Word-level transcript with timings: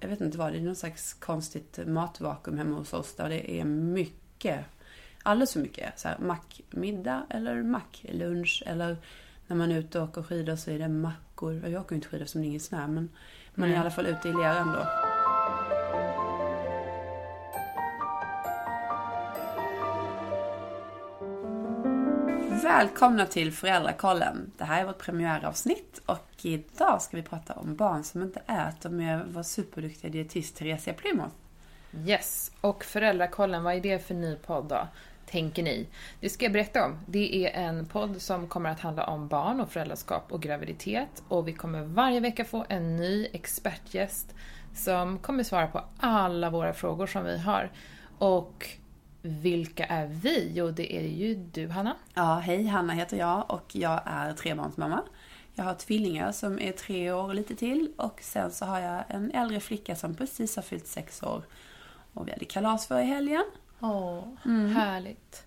jag 0.00 0.08
vet 0.08 0.20
inte 0.20 0.38
vad, 0.38 0.52
det 0.52 0.58
är 0.58 0.62
någon 0.62 0.76
slags 0.76 1.14
konstigt 1.14 1.78
matvakuum 1.86 2.58
hemma 2.58 2.76
hos 2.76 2.92
oss 2.92 3.14
där 3.14 3.28
det 3.28 3.60
är 3.60 3.64
mycket, 3.64 4.64
alldeles 5.22 5.52
för 5.52 5.60
mycket. 5.60 5.98
Så 5.98 6.08
här, 6.08 6.18
mackmiddag 6.18 7.26
eller 7.30 7.62
macklunch 7.62 8.62
eller 8.66 8.96
när 9.46 9.56
man 9.56 9.72
är 9.72 9.78
ute 9.78 10.00
och 10.00 10.08
åker 10.08 10.22
skidor 10.22 10.56
så 10.56 10.70
är 10.70 10.78
det 10.78 10.88
mackor. 10.88 11.68
Jag 11.68 11.80
åker 11.80 11.94
inte 11.94 12.08
skidor 12.08 12.26
som 12.26 12.40
det 12.40 12.46
är 12.46 12.48
ingen 12.48 12.60
snö 12.60 12.86
men 12.86 13.08
man 13.54 13.70
är 13.70 13.74
i 13.74 13.76
alla 13.76 13.90
fall 13.90 14.06
ute 14.06 14.28
i 14.28 14.32
lera 14.32 14.58
ändå. 14.58 15.05
Välkomna 22.76 23.26
till 23.26 23.52
Föräldrakollen. 23.52 24.52
Det 24.58 24.64
här 24.64 24.80
är 24.80 24.86
vårt 24.86 24.98
premiäravsnitt 24.98 26.00
och 26.06 26.28
idag 26.42 27.02
ska 27.02 27.16
vi 27.16 27.22
prata 27.22 27.52
om 27.52 27.76
barn 27.76 28.04
som 28.04 28.22
inte 28.22 28.40
äter 28.40 28.90
med 28.90 29.26
vår 29.28 29.42
superduktiga 29.42 30.10
dietist 30.10 30.56
Theresia 30.56 30.94
Plymouth. 30.94 31.34
Yes, 32.06 32.52
och 32.60 32.84
Föräldrakollen, 32.84 33.62
vad 33.62 33.74
är 33.74 33.80
det 33.80 34.06
för 34.06 34.14
ny 34.14 34.36
podd 34.36 34.64
då? 34.64 34.88
Tänker 35.30 35.62
ni? 35.62 35.86
Det 36.20 36.28
ska 36.28 36.44
jag 36.44 36.52
berätta 36.52 36.84
om. 36.86 36.98
Det 37.06 37.46
är 37.46 37.66
en 37.66 37.86
podd 37.86 38.22
som 38.22 38.48
kommer 38.48 38.70
att 38.70 38.80
handla 38.80 39.06
om 39.06 39.28
barn 39.28 39.60
och 39.60 39.72
föräldraskap 39.72 40.32
och 40.32 40.42
graviditet 40.42 41.22
och 41.28 41.48
vi 41.48 41.52
kommer 41.52 41.82
varje 41.82 42.20
vecka 42.20 42.44
få 42.44 42.64
en 42.68 42.96
ny 42.96 43.28
expertgäst 43.32 44.34
som 44.74 45.18
kommer 45.18 45.42
svara 45.42 45.66
på 45.66 45.84
alla 45.98 46.50
våra 46.50 46.72
frågor 46.72 47.06
som 47.06 47.24
vi 47.24 47.38
har. 47.38 47.70
Och 48.18 48.68
vilka 49.26 49.84
är 49.84 50.06
vi? 50.06 50.52
Jo, 50.54 50.70
det 50.70 50.96
är 50.96 51.08
ju 51.08 51.34
du 51.34 51.68
Hanna. 51.68 51.96
Ja, 52.14 52.34
hej 52.44 52.66
Hanna 52.66 52.92
heter 52.92 53.16
jag 53.16 53.44
och 53.50 53.76
jag 53.76 54.00
är 54.04 54.32
trebarnsmamma. 54.32 55.02
Jag 55.54 55.64
har 55.64 55.74
tvillingar 55.74 56.32
som 56.32 56.58
är 56.60 56.72
tre 56.72 57.12
år 57.12 57.22
och 57.24 57.34
lite 57.34 57.56
till 57.56 57.92
och 57.96 58.18
sen 58.22 58.50
så 58.50 58.64
har 58.64 58.80
jag 58.80 59.04
en 59.08 59.30
äldre 59.30 59.60
flicka 59.60 59.96
som 59.96 60.14
precis 60.14 60.56
har 60.56 60.62
fyllt 60.62 60.86
sex 60.86 61.22
år. 61.22 61.42
Och 62.12 62.28
vi 62.28 62.32
hade 62.32 62.44
kalas 62.44 62.86
för 62.86 63.00
i 63.00 63.04
helgen. 63.04 63.44
Åh, 63.80 64.24
härligt. 64.74 65.46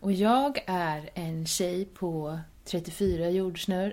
Och 0.00 0.12
jag 0.12 0.58
är 0.66 1.10
en 1.14 1.46
tjej 1.46 1.84
på 1.84 2.38
34 2.64 3.30
jordsnurr. 3.30 3.92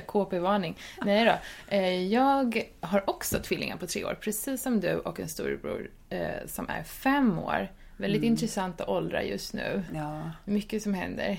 KP-varning. 0.06 0.78
Nej 1.04 1.24
då. 1.24 1.32
Eh, 1.76 2.06
Jag 2.06 2.62
har 2.80 3.10
också 3.10 3.38
tvillingar 3.38 3.76
på 3.76 3.86
tre 3.86 4.04
år, 4.04 4.14
precis 4.20 4.62
som 4.62 4.80
du 4.80 4.94
och 4.94 5.20
en 5.20 5.28
storebror 5.28 5.90
eh, 6.08 6.46
som 6.46 6.68
är 6.68 6.82
fem 6.82 7.38
år. 7.38 7.68
Väldigt 7.96 8.22
intressanta 8.22 8.86
åldrar 8.86 9.20
just 9.20 9.52
nu. 9.52 9.82
Ja, 9.94 10.30
Mycket 10.44 10.82
som 10.82 10.94
händer. 10.94 11.38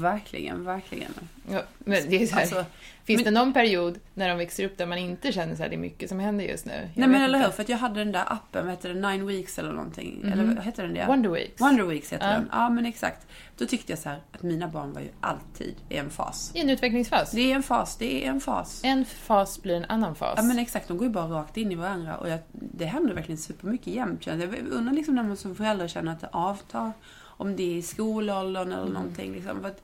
Verkligen, 0.00 0.64
verkligen. 0.64 1.12
Ja, 1.50 1.62
men 1.78 2.08
det 2.08 2.22
är 2.22 2.26
så 2.26 2.34
här, 2.34 2.42
Alltså, 2.42 2.64
finns 3.04 3.24
men- 3.24 3.34
det 3.34 3.40
någon 3.40 3.52
period 3.52 3.98
när 4.14 4.28
de 4.28 4.38
växer 4.38 4.64
upp 4.64 4.78
där 4.78 4.86
man 4.86 4.98
inte 4.98 5.32
känner 5.32 5.56
så 5.56 5.62
här, 5.62 5.68
det 5.68 5.76
är 5.76 5.78
mycket 5.78 6.08
som 6.08 6.20
händer 6.20 6.44
just 6.44 6.66
nu? 6.66 6.72
Jag 6.72 6.90
Nej 6.94 7.08
men 7.08 7.22
eller 7.22 7.38
hur, 7.38 7.50
för 7.50 7.62
att 7.62 7.68
jag 7.68 7.78
hade 7.78 7.94
den 8.00 8.12
där 8.12 8.32
appen, 8.32 8.64
vad 8.66 8.74
heter 8.74 8.94
det, 8.94 9.08
Nine 9.10 9.26
Weeks 9.26 9.58
eller 9.58 9.72
någonting. 9.72 10.24
Eller 10.32 10.44
vad 10.44 10.64
heter 10.64 10.82
den 10.82 10.94
det? 10.94 11.04
Wonder 11.06 11.30
Weeks. 11.30 11.60
Wonder 11.60 11.84
Weeks 11.84 12.12
heter 12.12 12.26
Ja. 12.30 12.32
den. 12.32 12.48
Ja 12.52 12.68
men 12.70 12.86
exakt. 12.86 13.26
Då 13.58 13.66
tyckte 13.66 13.92
jag 13.92 13.98
så 13.98 14.08
här 14.08 14.20
att 14.32 14.42
mina 14.42 14.68
barn 14.68 14.92
var 14.92 15.00
ju 15.00 15.08
alltid 15.20 15.74
i 15.88 15.96
en 15.96 16.10
fas. 16.10 16.52
I 16.54 16.60
en 16.60 16.70
utvecklingsfas. 16.70 17.30
Det 17.30 17.52
är 17.52 17.54
en 17.56 17.62
fas, 17.62 17.96
det 17.96 18.24
är 18.24 18.28
en 18.30 18.40
fas. 18.40 18.80
En 18.84 19.04
fas 19.04 19.62
blir 19.62 19.74
en 19.76 19.84
annan 19.84 20.14
fas. 20.14 20.34
Ja 20.36 20.42
men 20.42 20.58
exakt, 20.58 20.88
de 20.88 20.96
går 20.96 21.06
ju 21.06 21.12
bara 21.12 21.26
rakt 21.26 21.56
in 21.56 21.72
i 21.72 21.74
varandra 21.74 22.16
och 22.16 22.28
jag, 22.28 22.38
det 22.52 22.84
händer 22.84 23.14
verkligen 23.14 23.38
supermycket 23.38 23.86
jämt. 23.94 24.26
Jag 24.26 24.54
undrar 24.70 24.92
liksom 24.94 25.14
när 25.14 25.22
man 25.22 25.36
som 25.36 25.54
förälder 25.54 25.88
känner 25.88 26.12
att 26.12 26.20
det 26.20 26.28
avtar, 26.32 26.92
om 27.36 27.56
det 27.56 27.62
är 27.62 27.76
i 27.76 27.82
skolåldern 27.82 28.72
eller 28.72 28.92
någonting. 28.92 29.32
Liksom. 29.32 29.64
Att 29.64 29.82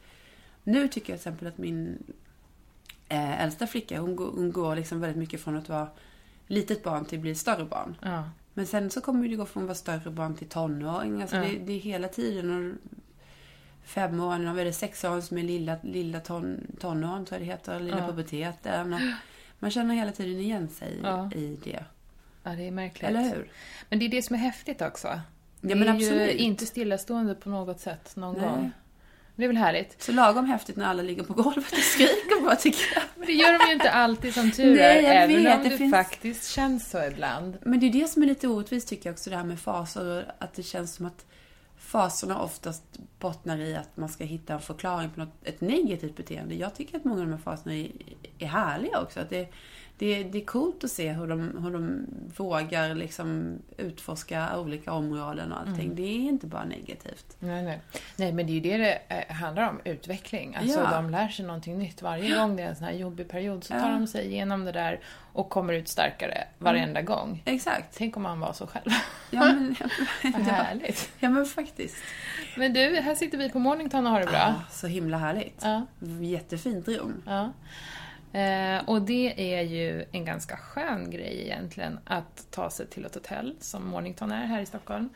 nu 0.64 0.88
tycker 0.88 1.12
jag 1.12 1.20
till 1.20 1.28
exempel 1.28 1.48
att 1.48 1.58
min 1.58 2.02
eh, 3.08 3.42
äldsta 3.42 3.66
flicka, 3.66 4.00
hon, 4.00 4.16
går- 4.16 4.30
hon 4.34 4.52
går 4.52 4.76
liksom 4.76 5.00
väldigt 5.00 5.18
mycket 5.18 5.40
från 5.40 5.56
att 5.56 5.68
vara 5.68 5.88
litet 6.46 6.82
barn 6.82 7.04
till 7.04 7.18
att 7.18 7.22
bli 7.22 7.34
större 7.34 7.64
barn. 7.64 7.96
Ja. 8.02 8.30
Men 8.54 8.66
sen 8.66 8.90
så 8.90 9.00
kommer 9.00 9.28
det 9.28 9.36
gå 9.36 9.46
från 9.46 9.62
att 9.62 9.66
vara 9.66 9.74
större 9.74 10.10
barn 10.10 10.34
till 10.36 10.48
tonåring. 10.48 11.22
Alltså 11.22 11.36
Ja. 11.36 11.42
det, 11.42 11.58
det 11.58 11.72
är 11.72 11.78
hela 11.80 12.08
tiden. 12.08 12.50
Och 12.72 12.94
fem 13.84 14.20
år, 14.20 14.64
det 14.64 14.72
sex 14.72 15.04
år 15.04 15.20
som 15.20 15.38
är 15.38 15.42
lilla, 15.42 15.76
lilla 15.82 16.20
ton, 16.20 16.60
tonåren, 16.80 17.24
tror 17.26 17.40
jag 17.40 17.48
det 17.48 17.52
heter. 17.52 17.80
Lilla 17.80 17.98
Ja. 17.98 18.06
puberteten. 18.06 19.14
Man 19.58 19.70
känner 19.70 19.94
hela 19.94 20.12
tiden 20.12 20.40
igen 20.40 20.68
sig 20.68 20.98
Ja. 21.02 21.30
i 21.34 21.58
det. 21.64 21.84
ja, 22.42 22.50
det 22.50 22.62
är 22.66 22.70
märkligt. 22.70 23.08
Eller 23.10 23.20
hur? 23.22 23.50
Men 23.88 23.98
det 23.98 24.04
är 24.04 24.08
det 24.08 24.22
som 24.22 24.34
är 24.34 24.40
häftigt 24.40 24.82
också. 24.82 25.20
Det 25.60 25.68
Ja, 25.68 25.74
men 25.76 25.88
är 25.88 25.92
absolut. 25.94 26.30
ju 26.34 26.36
inte 26.38 26.66
stillastående 26.66 27.34
på 27.34 27.48
något 27.48 27.80
sätt 27.80 28.16
någon 28.16 28.34
Nej. 28.38 28.48
gång. 28.48 28.70
Det 29.36 29.44
är 29.44 29.48
väl 29.48 29.56
härligt. 29.56 30.02
Så 30.02 30.12
lagom 30.12 30.44
häftigt 30.46 30.76
när 30.76 30.86
alla 30.86 31.02
ligger 31.02 31.22
på 31.22 31.32
golvet 31.32 31.72
och 31.72 31.78
skriker 31.78 32.44
bara 32.44 32.56
tycker 32.56 32.84
jag. 32.94 33.26
Det 33.26 33.32
gör 33.32 33.58
de 33.58 33.66
ju 33.66 33.72
inte 33.72 33.90
alltid 33.90 34.34
som 34.34 34.50
tur 34.50 34.78
är, 34.78 35.02
även 35.02 35.42
vet, 35.44 35.56
om 35.56 35.62
det 35.62 35.68
det, 35.68 35.76
finns- 35.78 35.94
faktiskt 35.94 36.50
känns 36.50 36.90
så 36.90 37.04
ibland. 37.04 37.58
Men 37.62 37.80
det 37.80 37.86
är 37.86 37.90
det 37.92 38.08
som 38.08 38.22
är 38.22 38.26
lite 38.26 38.48
orättvist 38.48 38.88
tycker 38.88 39.08
jag 39.08 39.12
också 39.14 39.30
det 39.30 39.36
här 39.36 39.44
med 39.44 39.60
faser. 39.60 40.32
Att 40.38 40.54
det 40.54 40.62
känns 40.62 40.94
som 40.94 41.06
att 41.06 41.26
faserna 41.76 42.40
oftast 42.40 42.82
bottnar 43.18 43.58
i 43.58 43.76
att 43.76 43.96
man 43.96 44.08
ska 44.08 44.24
hitta 44.24 44.52
en 44.54 44.60
förklaring 44.60 45.10
på 45.10 45.20
något, 45.20 45.34
ett 45.44 45.60
negativt 45.60 46.16
beteende. 46.16 46.54
Jag 46.54 46.74
tycker 46.74 46.96
att 46.96 47.04
många 47.04 47.20
av 47.20 47.26
de 47.26 47.32
här 47.32 47.40
faserna 47.42 47.74
är, 47.74 47.90
är 48.38 48.46
härliga 48.46 49.00
också. 49.00 49.20
Att 49.20 49.30
det, 49.30 49.48
det, 49.98 50.22
det 50.22 50.38
är 50.42 50.44
coolt 50.44 50.84
att 50.84 50.90
se 50.90 51.12
hur 51.12 51.26
de, 51.26 51.40
hur 51.64 51.70
de 51.70 52.06
vågar 52.36 52.94
liksom 52.94 53.58
utforska 53.76 54.58
olika 54.58 54.92
områden 54.92 55.52
och 55.52 55.60
allting. 55.60 55.94
Det 55.94 56.02
är 56.02 56.18
inte 56.28 56.46
bara 56.46 56.64
negativt. 56.64 57.36
Nej, 57.38 57.62
nej. 57.62 57.80
nej, 58.16 58.32
men 58.32 58.46
det 58.46 58.52
är 58.52 58.54
ju 58.54 58.60
det 58.60 58.76
det 58.78 59.00
eh, 59.28 59.34
handlar 59.36 59.68
om, 59.68 59.80
utveckling. 59.84 60.56
Alltså 60.56 60.80
Ja. 60.80 60.90
de 60.90 61.10
lär 61.10 61.28
sig 61.28 61.44
någonting 61.46 61.78
nytt 61.78 62.02
varje 62.02 62.34
gång 62.36 62.56
det 62.56 62.62
är 62.62 62.66
en 62.68 62.76
sån 62.76 62.84
här 62.84 62.92
jobbig 62.92 63.28
period. 63.28 63.64
Så 63.64 63.72
tar 63.74 63.80
Ja. 63.80 63.88
de 63.88 64.06
sig 64.06 64.26
igenom 64.26 64.64
det 64.64 64.72
där 64.72 65.00
och 65.32 65.48
kommer 65.50 65.72
ut 65.72 65.88
starkare 65.88 66.44
varenda 66.58 67.02
gång. 67.02 67.42
Exakt. 67.44 67.94
Tänk 67.98 68.16
om 68.16 68.22
man 68.22 68.40
var 68.40 68.52
så 68.52 68.66
själv. 68.66 68.90
Ja 69.30 69.40
men, 69.40 69.74
Vad 70.22 70.32
ja, 70.32 70.52
härligt. 70.52 71.10
ja, 71.18 71.28
men 71.30 71.46
faktiskt. 71.46 71.96
Men 72.56 72.72
du, 72.72 72.80
här 73.00 73.14
sitter 73.14 73.38
vi 73.38 73.50
på 73.50 73.58
Mornington 73.58 74.06
och 74.06 74.12
har 74.12 74.20
det 74.20 74.26
bra. 74.26 74.36
Ja, 74.38 74.54
så 74.70 74.86
himla 74.86 75.18
härligt. 75.18 75.60
Ja. 75.62 75.86
Jättefint 76.20 76.88
rum. 76.88 77.22
Ja. 77.26 77.52
Eh, 78.32 78.88
och 78.88 79.02
det 79.02 79.54
är 79.56 79.62
ju 79.62 80.04
en 80.12 80.24
ganska 80.24 80.56
skön 80.56 81.10
grej 81.10 81.42
egentligen 81.42 81.98
att 82.04 82.46
ta 82.50 82.70
sig 82.70 82.86
till 82.86 83.04
ett 83.04 83.14
hotell 83.14 83.56
som 83.60 83.88
Mornington 83.88 84.32
är 84.32 84.46
här 84.46 84.60
i 84.60 84.66
Stockholm 84.66 85.08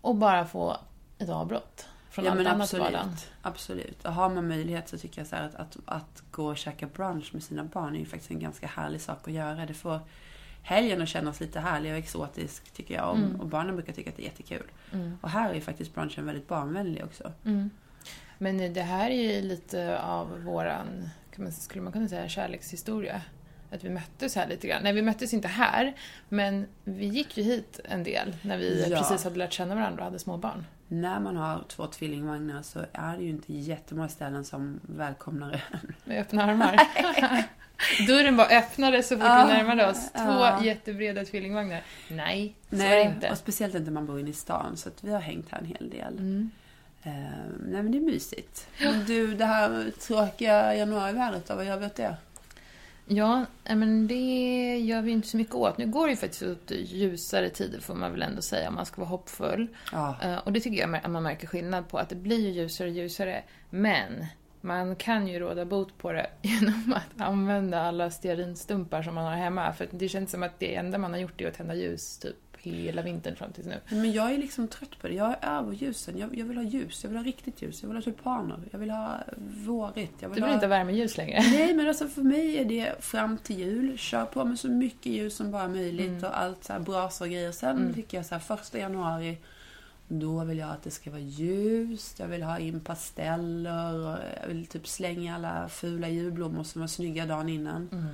och 0.00 0.16
bara 0.16 0.46
få 0.46 0.76
ett 1.18 1.28
avbrott 1.28 1.86
från 2.10 2.24
ja, 2.24 2.30
allt 2.30 2.38
men 2.38 2.46
annat 2.46 2.62
absolut. 2.62 2.84
vardagen. 2.84 3.16
Absolut. 3.42 4.04
Och 4.04 4.12
har 4.12 4.28
man 4.28 4.48
möjlighet 4.48 4.88
så 4.88 4.98
tycker 4.98 5.20
jag 5.20 5.28
så 5.28 5.36
att, 5.36 5.54
att, 5.54 5.76
att 5.84 6.22
gå 6.30 6.46
och 6.46 6.56
käka 6.56 6.86
brunch 6.86 7.30
med 7.32 7.42
sina 7.42 7.64
barn 7.64 7.94
är 7.94 7.98
ju 7.98 8.06
faktiskt 8.06 8.30
en 8.30 8.40
ganska 8.40 8.66
härlig 8.66 9.00
sak 9.00 9.28
att 9.28 9.34
göra. 9.34 9.66
Det 9.66 9.74
får 9.74 10.00
helgen 10.62 11.02
att 11.02 11.08
kännas 11.08 11.40
lite 11.40 11.60
härlig 11.60 11.92
och 11.92 11.98
exotisk 11.98 12.70
tycker 12.70 12.94
jag. 12.94 13.10
Och, 13.10 13.16
Mm. 13.16 13.40
och 13.40 13.46
barnen 13.46 13.76
brukar 13.76 13.92
tycka 13.92 14.10
att 14.10 14.16
det 14.16 14.22
är 14.22 14.24
jättekul. 14.24 14.66
Mm. 14.92 15.18
Och 15.20 15.30
här 15.30 15.50
är 15.50 15.54
ju 15.54 15.60
faktiskt 15.60 15.94
brunchen 15.94 16.26
väldigt 16.26 16.48
barnvänlig 16.48 17.04
också. 17.04 17.32
Mm. 17.44 17.70
Men 18.38 18.72
det 18.74 18.82
här 18.82 19.10
är 19.10 19.34
ju 19.34 19.42
lite 19.48 20.00
av 20.02 20.42
våran, 20.42 21.10
man, 21.38 21.52
skulle 21.52 21.82
man 21.82 21.92
kunna 21.92 22.08
säga, 22.08 22.28
kärlekshistoria. 22.28 23.22
Att 23.72 23.84
vi 23.84 23.90
möttes 23.90 24.36
här 24.36 24.46
lite 24.48 24.66
grann. 24.68 24.82
Nej, 24.82 24.92
vi 24.92 25.02
möttes 25.02 25.34
inte 25.34 25.48
här, 25.48 25.94
men 26.28 26.66
vi 26.84 27.06
gick 27.06 27.36
ju 27.36 27.42
hit 27.42 27.80
en 27.84 28.02
del 28.04 28.36
när 28.42 28.56
vi 28.58 28.86
Ja. 28.90 28.98
precis 28.98 29.24
hade 29.24 29.36
lärt 29.36 29.52
känna 29.52 29.74
varandra 29.74 29.98
och 29.98 30.04
hade 30.04 30.18
små 30.18 30.36
barn. 30.36 30.66
När 30.88 31.20
man 31.20 31.36
har 31.36 31.64
två 31.68 31.86
tvillingvagnar 31.86 32.62
så 32.62 32.80
är 32.92 33.16
det 33.16 33.22
ju 33.22 33.30
inte 33.30 33.52
jättemånga 33.52 34.08
ställen 34.08 34.44
som 34.44 34.80
välkomnar 34.82 35.52
en. 35.72 35.94
Med 36.04 36.20
öppna 36.20 36.44
armar. 36.44 36.80
Dörren 38.06 38.36
bara 38.36 38.46
öppnades 38.48 39.08
så 39.08 39.14
fort 39.14 39.24
vi 39.24 39.28
närmade 39.28 39.90
oss. 39.90 40.10
Två 40.12 40.64
jättebreda 40.64 41.24
tvillingvagnar. 41.24 41.82
Nej, 42.08 42.56
så 42.70 42.76
är 42.76 42.78
det 42.80 42.84
Nej, 42.88 43.06
inte. 43.14 43.30
och 43.30 43.38
speciellt 43.38 43.74
inte 43.74 43.84
när 43.90 43.92
man 43.92 44.06
bor 44.06 44.20
inne 44.20 44.30
i 44.30 44.32
stan. 44.32 44.76
Så 44.76 44.90
vi 45.00 45.12
har 45.12 45.20
hängt 45.20 45.50
här 45.50 45.58
en 45.58 45.64
hel 45.64 45.90
del. 45.90 46.18
Mm. 46.18 46.50
Eh, 47.02 47.12
nej 47.60 47.82
men 47.82 47.92
det 47.92 47.98
är 47.98 48.02
mysigt. 48.02 48.68
Men 48.82 49.04
du, 49.04 49.34
det 49.34 49.44
här 49.44 49.90
tråkiga 50.00 50.74
januarivädret 50.76 51.46
då, 51.48 51.54
vad 51.54 51.64
gör 51.64 51.76
vi 51.76 51.86
åt 51.86 51.94
det? 51.94 52.16
Ja, 53.06 53.44
men 53.64 54.06
det 54.06 54.76
gör 54.78 55.02
vi 55.02 55.10
inte 55.10 55.28
så 55.28 55.36
mycket 55.36 55.54
åt. 55.54 55.78
Nu 55.78 55.86
går 55.86 56.06
det 56.06 56.10
ju 56.10 56.16
faktiskt 56.16 56.42
åt 56.42 56.70
ljusare 56.70 57.48
tider 57.48 57.80
får 57.80 57.94
man 57.94 58.12
väl 58.12 58.22
ändå 58.22 58.42
säga 58.42 58.68
om 58.68 58.74
man 58.74 58.86
ska 58.86 59.00
vara 59.00 59.08
hoppfull. 59.08 59.68
Ja, 59.92 60.16
Eh, 60.22 60.36
Och 60.38 60.52
det 60.52 60.60
tycker 60.60 60.80
jag 60.80 60.96
att 60.96 61.10
man 61.10 61.22
märker 61.22 61.46
skillnad 61.46 61.88
på, 61.88 61.98
att 61.98 62.08
det 62.08 62.14
blir 62.16 62.38
ju 62.38 62.48
ljusare 62.50 62.88
och 62.88 62.94
ljusare. 62.94 63.42
Men 63.70 64.26
man 64.60 64.96
kan 64.96 65.28
ju 65.28 65.38
råda 65.38 65.64
bot 65.64 65.98
på 65.98 66.12
det 66.12 66.26
genom 66.42 66.92
att 66.96 67.20
använda 67.26 67.80
alla 67.82 68.10
stearinstumpar 68.10 69.02
som 69.02 69.14
man 69.14 69.24
har 69.24 69.36
hemma. 69.36 69.72
För 69.72 69.88
det 69.90 70.08
känns 70.08 70.30
som 70.30 70.42
att 70.42 70.58
det 70.58 70.74
enda 70.74 70.98
man 70.98 71.12
har 71.12 71.20
gjort 71.20 71.40
är 71.40 71.48
att 71.48 71.54
tända 71.54 71.74
ljus 71.74 72.18
typ 72.18 72.49
hela 72.62 73.02
vintern 73.02 73.36
fram 73.36 73.52
tills 73.52 73.66
nu. 73.66 73.80
men 73.88 74.12
jag 74.12 74.32
är 74.34 74.38
liksom 74.38 74.68
trött 74.68 74.98
på 75.00 75.08
det. 75.08 75.14
Jag 75.14 75.36
är 75.40 75.58
över 75.58 75.72
ljusen. 75.72 76.18
Jag, 76.18 76.38
jag 76.38 76.44
vill 76.44 76.56
ha 76.56 76.64
ljus. 76.64 77.04
Jag 77.04 77.08
vill 77.10 77.18
ha 77.18 77.24
riktigt 77.24 77.62
ljus. 77.62 77.82
Jag 77.82 77.88
vill 77.88 77.96
ha 77.96 78.02
tulpaner. 78.02 78.58
Jag 78.70 78.78
vill 78.78 78.90
ha 78.90 79.18
vårigt. 79.66 80.12
Jag 80.18 80.30
Du 80.30 80.34
vill 80.34 80.42
vill 80.42 80.44
ha... 80.44 80.54
inte 80.54 80.66
ha 80.66 80.68
värmeljus 80.70 81.16
längre? 81.16 81.40
Nej, 81.40 81.74
men 81.74 81.88
alltså 81.88 82.08
för 82.08 82.22
mig 82.22 82.58
är 82.58 82.64
det 82.64 83.04
fram 83.04 83.38
till 83.38 83.58
jul. 83.58 83.98
Kör 83.98 84.24
på 84.24 84.44
med 84.44 84.58
så 84.58 84.68
mycket 84.68 85.06
ljus 85.12 85.36
som 85.36 85.50
bara 85.50 85.68
möjligt 85.68 86.08
Mm. 86.10 86.24
och 86.24 86.38
allt 86.40 86.64
så 86.64 86.72
här 86.72 86.80
brasor 86.80 87.24
och 87.24 87.30
grejer. 87.30 87.52
Sen 87.52 87.76
Mm. 87.78 87.94
tycker 87.94 88.16
jag 88.16 88.26
så 88.26 88.34
här 88.34 88.40
första 88.40 88.78
januari 88.78 89.38
då 90.08 90.44
vill 90.44 90.58
jag 90.58 90.70
att 90.70 90.82
det 90.82 90.90
ska 90.90 91.10
vara 91.10 91.20
ljust, 91.20 92.18
jag 92.18 92.28
vill 92.28 92.42
ha 92.42 92.58
in 92.58 92.80
pasteller 92.80 93.94
och 93.94 94.18
jag 94.42 94.48
vill 94.48 94.66
typ 94.66 94.88
slänga 94.88 95.34
alla 95.34 95.68
fula 95.68 96.08
julblommor 96.08 96.64
som 96.64 96.80
var 96.80 96.88
snygga 96.88 97.26
dagen 97.26 97.48
innan. 97.48 97.88
Mm. 97.92 98.06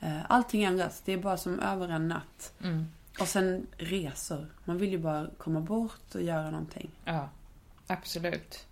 Eh, 0.00 0.22
Allting 0.28 0.64
ändras. 0.64 1.02
Det 1.04 1.12
är 1.12 1.18
bara 1.18 1.36
som 1.36 1.60
över 1.60 1.88
en 1.88 2.08
natt. 2.08 2.52
Mm. 2.62 2.86
Och 3.20 3.28
sen 3.28 3.66
resor. 3.76 4.46
Man 4.64 4.78
vill 4.78 4.90
ju 4.90 4.98
bara 4.98 5.26
komma 5.38 5.60
bort 5.60 6.14
och 6.14 6.22
göra 6.22 6.50
någonting. 6.50 6.90
Ja, 7.04 7.28
absolut. 7.86 8.66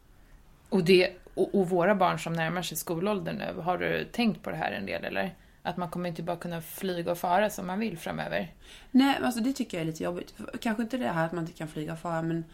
Och, 0.69 0.85
det, 0.85 1.17
och, 1.35 1.55
och 1.55 1.69
våra 1.69 1.95
barn 1.95 2.19
som 2.19 2.33
närmar 2.33 2.63
sig 2.63 2.77
skolåldern 2.77 3.37
nu, 3.37 3.61
har 3.61 3.79
du 3.79 4.05
tänkt 4.05 4.43
på 4.43 4.51
det 4.51 4.57
här 4.57 4.73
en 4.73 4.87
del 4.87 5.05
eller? 5.05 5.35
Att 5.63 5.77
man 5.77 5.91
kommer 5.91 6.09
inte 6.09 6.23
bara 6.23 6.37
kunna 6.37 6.61
flyga 6.61 7.13
och 7.13 7.19
fara 7.19 7.51
som 7.51 7.67
man 7.67 7.79
vill 7.79 7.99
framöver. 7.99 8.55
Nej, 8.91 9.19
alltså 9.23 9.41
det 9.41 9.53
tycker 9.53 9.77
jag 9.77 9.83
är 9.83 9.87
lite 9.87 10.05
jobbigt. 10.05 10.35
Kanske 10.61 10.83
inte 10.83 10.97
det 10.97 11.09
här 11.09 11.27
att 11.27 11.33
man 11.33 11.45
inte 11.45 11.59
kan 11.59 11.69
flyga 11.69 11.93
och 11.93 11.99
fara, 11.99 12.23
men 12.23 12.45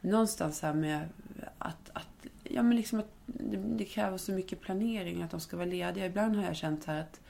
någonstans 0.00 0.62
här 0.62 0.74
med 0.74 1.08
att, 1.58 1.90
att 1.92 2.26
ja 2.44 2.62
men 2.62 2.76
liksom 2.76 2.98
att 2.98 3.12
det, 3.26 3.56
det 3.56 3.84
kräver 3.84 4.18
så 4.18 4.32
mycket 4.32 4.60
planering 4.60 5.22
att 5.22 5.30
de 5.30 5.40
ska 5.40 5.56
vara 5.56 5.66
lediga. 5.66 6.06
Ibland 6.06 6.36
har 6.36 6.44
jag 6.44 6.56
känt 6.56 6.84
här 6.84 7.00
att 7.00 7.20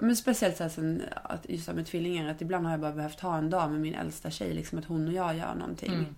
men 0.00 0.16
speciellt 0.16 0.56
så 0.56 0.62
här 0.62 0.70
sen, 0.70 1.02
att 1.22 1.48
just 1.48 1.66
här 1.66 1.74
med 1.74 1.86
tvillingar, 1.86 2.30
att 2.30 2.40
ibland 2.42 2.64
har 2.64 2.72
jag 2.72 2.80
bara 2.80 2.92
behövt 2.92 3.20
ha 3.20 3.38
en 3.38 3.50
dag 3.50 3.70
med 3.70 3.80
min 3.80 3.94
äldsta 3.94 4.30
tjej, 4.30 4.54
liksom 4.54 4.78
att 4.78 4.84
hon 4.84 5.06
och 5.08 5.12
jag 5.14 5.36
gör 5.36 5.54
någonting. 5.54 5.92
Mm. 5.94 6.14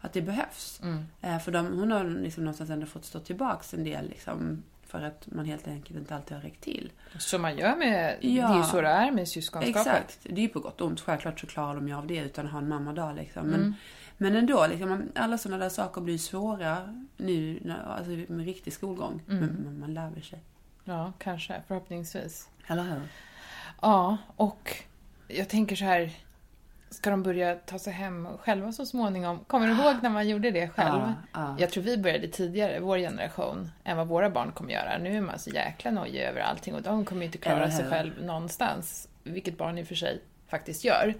Att 0.00 0.12
det 0.12 0.22
behövs. 0.22 0.80
Mm. 0.82 1.04
Eh, 1.20 1.38
för 1.38 1.52
de, 1.52 1.66
hon 1.66 1.92
har 1.92 2.04
liksom 2.04 2.44
någonstans 2.44 2.70
ändå 2.70 2.86
fått 2.86 3.04
stå 3.04 3.20
tillbaks 3.20 3.74
en 3.74 3.84
del 3.84 4.08
liksom, 4.08 4.62
för 4.86 5.02
att 5.02 5.26
man 5.32 5.44
helt 5.44 5.68
enkelt 5.68 5.98
inte 5.98 6.14
alltid 6.14 6.36
har 6.36 6.42
räckt 6.42 6.60
till. 6.60 6.92
Som 7.18 7.42
man 7.42 7.56
gör 7.56 7.76
med, 7.76 8.16
Ja. 8.20 8.48
det 8.48 8.54
är 8.54 8.58
ju 8.58 8.62
så 8.64 8.80
det 8.80 8.88
är 8.88 9.10
med 9.10 9.28
syskonskapet. 9.28 9.76
Exakt. 9.86 10.18
Det 10.22 10.40
är 10.40 10.42
ju 10.42 10.48
på 10.48 10.60
gott 10.60 10.80
och 10.80 10.86
ont. 10.86 11.00
Självklart 11.00 11.40
så 11.40 11.46
klarar 11.46 11.74
de 11.74 11.88
ju 11.88 11.94
av 11.94 12.06
det 12.06 12.16
utan 12.18 12.46
att 12.46 12.52
ha 12.52 12.58
en 12.58 12.68
mammadag 12.68 13.16
liksom. 13.16 13.46
Men, 13.46 13.60
Mm. 13.60 13.74
men 14.16 14.36
ändå, 14.36 14.66
liksom, 14.66 15.08
alla 15.14 15.38
sådana 15.38 15.62
där 15.62 15.68
saker 15.70 16.00
blir 16.00 16.18
svåra 16.18 17.04
nu 17.16 17.60
alltså, 17.86 18.10
med 18.32 18.44
riktig 18.44 18.72
skolgång. 18.72 19.22
Mm. 19.28 19.40
Men, 19.40 19.48
men 19.64 19.80
man 19.80 19.94
lär 19.94 20.20
sig. 20.20 20.38
Ja, 20.84 21.12
kanske. 21.18 21.62
Förhoppningsvis. 21.68 22.48
Eller 22.66 22.82
hur? 22.82 23.02
Ja, 23.82 24.16
och 24.36 24.76
jag 25.28 25.48
tänker 25.48 25.76
så 25.76 25.84
här. 25.84 26.10
Ska 26.92 27.10
de 27.10 27.22
börja 27.22 27.54
ta 27.54 27.78
sig 27.78 27.92
hem 27.92 28.28
själva 28.38 28.72
så 28.72 28.86
småningom? 28.86 29.44
Kommer 29.44 29.66
du 29.66 29.72
ihåg 29.72 29.96
när 30.02 30.10
man 30.10 30.28
gjorde 30.28 30.50
det 30.50 30.68
själv? 30.68 31.00
Ja, 31.00 31.14
ja. 31.32 31.56
Jag 31.58 31.70
tror 31.70 31.82
vi 31.84 31.96
började 31.96 32.28
tidigare, 32.28 32.80
vår 32.80 32.98
generation, 32.98 33.70
än 33.84 33.96
vad 33.96 34.08
våra 34.08 34.30
barn 34.30 34.52
kommer 34.52 34.72
göra. 34.72 34.98
Nu 34.98 35.16
är 35.16 35.20
man 35.20 35.38
så 35.38 35.50
jäkla 35.50 35.90
nojig 35.90 36.22
över 36.22 36.40
allting 36.40 36.74
och 36.74 36.82
de 36.82 37.04
kommer 37.04 37.20
ju 37.20 37.26
inte 37.26 37.38
klara 37.38 37.70
sig 37.70 37.90
själv 37.90 38.24
någonstans. 38.24 39.08
Vilket 39.22 39.58
barn 39.58 39.78
i 39.78 39.82
och 39.82 39.86
för 39.86 39.94
sig 39.94 40.22
faktiskt 40.48 40.84
gör. 40.84 41.14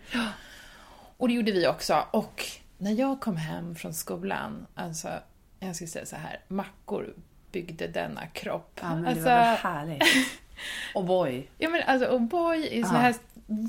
Och 1.17 1.29
det 1.29 1.35
gjorde 1.35 1.53
vi 1.53 1.69
också. 1.69 2.05
Och 2.11 2.45
när 2.79 2.93
jag 2.93 3.21
kom 3.21 3.37
hem 3.37 3.75
från 3.75 3.95
skolan, 3.95 4.67
alltså, 4.75 5.09
jag 5.59 5.77
ska 5.77 5.87
säga 5.87 6.06
så 6.06 6.17
här, 6.17 6.41
mackor 6.49 7.15
byggde 7.52 7.87
denna 7.87 8.26
kropp. 8.26 8.79
Ja, 8.82 8.94
men 8.94 9.02
det 9.02 9.08
alltså, 9.08 9.25
var 9.25 9.35
väl 9.37 9.56
härligt. 9.56 10.02
Och 10.94 11.05
boy. 11.05 11.47
Ja 11.58 11.69
men 11.69 11.82
alltså 11.87 12.08
O'boy 12.08 12.56
i 12.69 12.82
såna 12.82 12.94
Ja. 12.99 13.00
här 13.02 13.14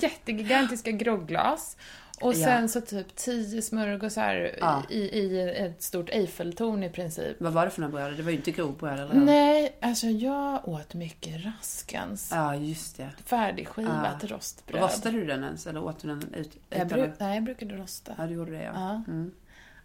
jättegigantiska 0.02 0.92
grogglas. 0.92 1.78
Och 2.22 2.34
Ja. 2.34 2.46
sen 2.48 2.70
så 2.70 2.82
typ 2.82 3.16
tio 3.16 3.62
smörgåsar 3.62 4.52
Ja. 4.60 4.84
i, 4.90 5.00
i 5.00 5.50
ett 5.58 5.84
stort 5.84 6.10
Eiffeltorn 6.10 6.84
i 6.84 6.90
princip. 6.90 7.36
Vad 7.40 7.54
var 7.54 7.66
det 7.66 7.72
för 7.72 7.82
några 7.82 7.92
bröd? 7.92 8.18
Det 8.18 8.24
var 8.24 8.32
ju 8.32 8.38
inte 8.38 8.52
grovbröd 8.52 9.00
eller? 9.00 9.14
Nej, 9.16 9.76
alltså 9.82 10.08
jag 10.08 10.68
åt 10.68 10.94
mycket 10.94 11.46
Raskens. 11.46 12.32
Ja, 12.34 12.56
just 12.56 12.98
det. 12.98 13.10
Färdigskivat 13.26 14.18
Ja. 14.22 14.28
rostbröd. 14.36 14.82
Rostade 14.82 15.18
du 15.18 15.26
den 15.26 15.44
ens? 15.44 15.68
Eller 15.68 15.84
åt 15.84 16.00
du 16.02 16.08
den 16.08 16.34
ut? 16.34 16.58
jag 16.70 16.88
bru- 16.88 17.12
Nej, 17.20 17.34
jag 17.36 17.44
brukade 17.44 17.76
rosta. 17.76 18.14
Ja, 18.18 18.24
du 18.28 18.34
gjorde 18.34 18.52
det 18.52 18.64
ja. 18.64 18.72
Ja. 18.76 19.04
Mm. 19.08 19.32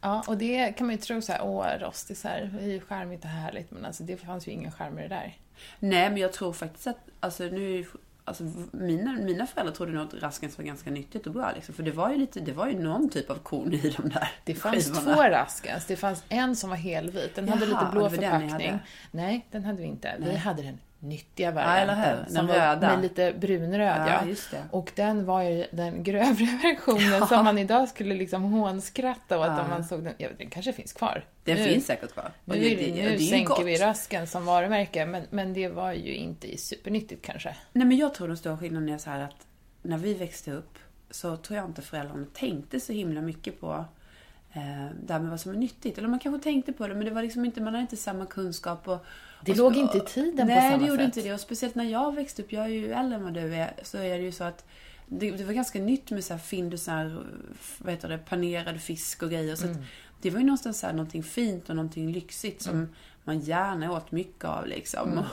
Ja, 0.06 0.22
och 0.26 0.36
det 0.38 0.72
kan 0.72 0.86
man 0.86 0.96
ju 0.96 1.02
tro 1.02 1.20
så 1.22 1.32
här, 1.32 1.40
åh, 1.44 1.66
rostisar, 1.80 2.50
det 2.58 2.64
är 2.64 2.68
ju 2.72 2.80
charmigt 2.80 3.24
och 3.24 3.30
härligt. 3.30 3.70
Men 3.70 3.84
alltså 3.84 4.02
det 4.02 4.16
fanns 4.16 4.48
ju 4.48 4.52
ingen 4.52 4.72
charm 4.72 4.98
i 4.98 5.02
det 5.02 5.08
där. 5.08 5.36
Nej, 5.78 6.10
men 6.10 6.16
jag 6.18 6.32
tror 6.32 6.52
faktiskt 6.52 6.86
att, 6.86 6.98
alltså 7.20 7.44
nu 7.44 7.86
Alltså, 8.28 8.44
mina, 8.72 9.12
mina 9.12 9.46
föräldrar 9.46 9.74
trodde 9.74 9.92
nog 9.92 10.06
att 10.06 10.22
Raskens 10.22 10.58
var 10.58 10.64
ganska 10.64 10.90
nyttigt 10.90 11.26
och 11.26 11.32
bra 11.32 11.52
liksom. 11.54 11.74
För 11.74 11.82
det 11.82 11.90
var 11.90 12.10
ju 12.10 12.16
lite, 12.16 12.40
det 12.40 12.52
var 12.52 12.66
ju 12.66 12.78
någon 12.82 13.08
typ 13.10 13.30
av 13.30 13.34
korn 13.34 13.72
i 13.74 13.94
de 13.96 14.08
där 14.08 14.28
Det 14.44 14.54
fanns 14.54 14.84
skivorna. 14.84 15.14
två 15.14 15.22
Raskens. 15.22 15.84
Det 15.86 15.96
fanns 15.96 16.24
en 16.28 16.56
som 16.56 16.70
var 16.70 16.76
helvit. 16.76 17.34
Den 17.34 17.48
hade 17.48 17.66
Jaha, 17.66 17.80
lite 17.80 17.92
blå 17.92 18.02
var 18.02 18.10
den 18.10 18.18
förpackning. 18.18 18.50
hade? 18.70 18.78
Nej, 19.10 19.46
den 19.50 19.64
hade 19.64 19.78
vi 19.78 19.84
inte. 19.88 20.14
Vi 20.18 20.24
Nej. 20.24 20.36
hade 20.36 20.62
den 20.62 20.78
nyttiga 21.08 21.52
Ja, 21.54 21.60
eller 21.60 21.86
varianten. 21.94 22.04
hur? 22.16 22.16
Den 22.24 22.32
som 22.34 22.46
var 22.46 22.76
med 22.80 23.02
lite 23.02 23.32
brunröd, 23.40 24.08
Ja, 24.08 24.22
ja. 24.52 24.58
Och 24.70 24.92
den 24.94 25.24
var 25.24 25.42
ju 25.42 25.66
den 25.70 26.02
grövre 26.02 26.44
versionen 26.62 27.12
Ja. 27.20 27.26
som 27.26 27.44
man 27.44 27.58
idag 27.58 27.88
skulle 27.88 28.14
liksom 28.14 28.42
hånskratta 28.42 29.38
åt 29.38 29.46
Ja. 29.46 29.62
om 29.62 29.70
man 29.70 29.84
såg 29.84 30.04
den. 30.04 30.14
Ja, 30.18 30.28
den 30.38 30.50
kanske 30.50 30.72
finns 30.72 30.92
kvar. 30.92 31.24
Den 31.44 31.56
Nu- 31.56 31.64
finns 31.64 31.86
säkert 31.86 32.12
kvar. 32.12 32.30
Och 32.44 32.54
Nu, 32.54 32.60
det- 32.60 32.74
det- 32.76 32.94
nu 33.02 33.10
det 33.16 33.18
sänker 33.18 33.54
gott. 33.54 33.66
vi 33.66 33.76
rasken 33.76 34.26
som 34.26 34.44
varumärke, 34.46 35.06
men, 35.06 35.22
men 35.30 35.52
det 35.54 35.68
var 35.68 35.92
ju 35.92 36.14
inte 36.14 36.56
supernyttigt 36.58 37.24
kanske. 37.26 37.56
Nej, 37.72 37.86
men 37.86 37.96
jag 37.96 38.14
tror 38.14 38.28
den 38.28 38.36
stora 38.36 38.58
skillnaden 38.58 38.88
är 38.88 38.98
så 38.98 39.10
här 39.10 39.20
att 39.20 39.46
när 39.82 39.98
vi 39.98 40.14
växte 40.14 40.52
upp 40.52 40.78
så 41.10 41.36
tror 41.36 41.56
jag 41.56 41.66
inte 41.66 41.82
föräldrarna 41.82 42.26
tänkte 42.34 42.80
så 42.80 42.92
himla 42.92 43.20
mycket 43.20 43.60
på 43.60 43.84
eh, 44.52 44.86
det 45.06 45.12
här 45.12 45.20
med 45.20 45.30
vad 45.30 45.40
som 45.40 45.52
är 45.52 45.56
nyttigt. 45.56 45.98
Eller 45.98 46.08
man 46.08 46.18
kanske 46.18 46.42
tänkte 46.42 46.72
på 46.72 46.88
det, 46.88 46.94
men 46.94 47.04
det 47.04 47.10
var 47.10 47.22
liksom 47.22 47.44
inte, 47.44 47.60
man 47.60 47.72
hade 47.74 47.82
inte 47.82 47.96
samma 47.96 48.26
kunskap. 48.26 48.88
Och, 48.88 49.04
Det 49.40 49.52
och, 49.52 49.58
låg 49.58 49.76
inte 49.76 49.98
i 49.98 50.00
tiden 50.00 50.36
på 50.46 50.54
Nej, 50.54 50.70
samma 50.70 50.82
det 50.82 50.88
gjorde 50.88 51.06
sätt. 51.06 51.16
inte 51.16 51.28
det. 51.28 51.34
Och 51.34 51.40
speciellt 51.40 51.74
när 51.74 51.84
jag 51.84 52.14
växte 52.14 52.42
upp, 52.42 52.52
jag 52.52 52.64
är 52.64 52.68
ju 52.68 52.92
äldre 52.92 53.16
än 53.16 53.24
vad 53.24 53.34
du 53.34 53.54
är, 53.54 53.72
så 53.82 53.98
är 53.98 54.18
det 54.18 54.24
ju 54.24 54.32
så 54.32 54.44
att 54.44 54.64
det, 55.06 55.30
det 55.30 55.44
var 55.44 55.52
ganska 55.52 55.78
nytt 55.78 56.10
med 56.10 56.24
så 56.24 56.34
här 56.34 56.40
Findus, 56.40 56.88
vad 57.78 57.94
heter 57.94 58.08
det, 58.08 58.18
panerad 58.18 58.80
fisk 58.80 59.22
och 59.22 59.30
grejer. 59.30 59.56
Så 59.56 59.66
Mm. 59.66 59.84
det 60.22 60.30
var 60.30 60.38
ju 60.38 60.44
någonstans 60.46 60.78
så 60.80 60.86
här 60.86 60.92
någonting 60.94 61.22
fint 61.22 61.68
och 61.70 61.76
någonting 61.76 62.12
lyxigt 62.12 62.62
som 62.62 62.74
Mm. 62.74 62.88
man 63.24 63.40
gärna 63.40 63.92
åt 63.92 64.12
mycket 64.12 64.44
av 64.44 64.66
liksom. 64.66 65.18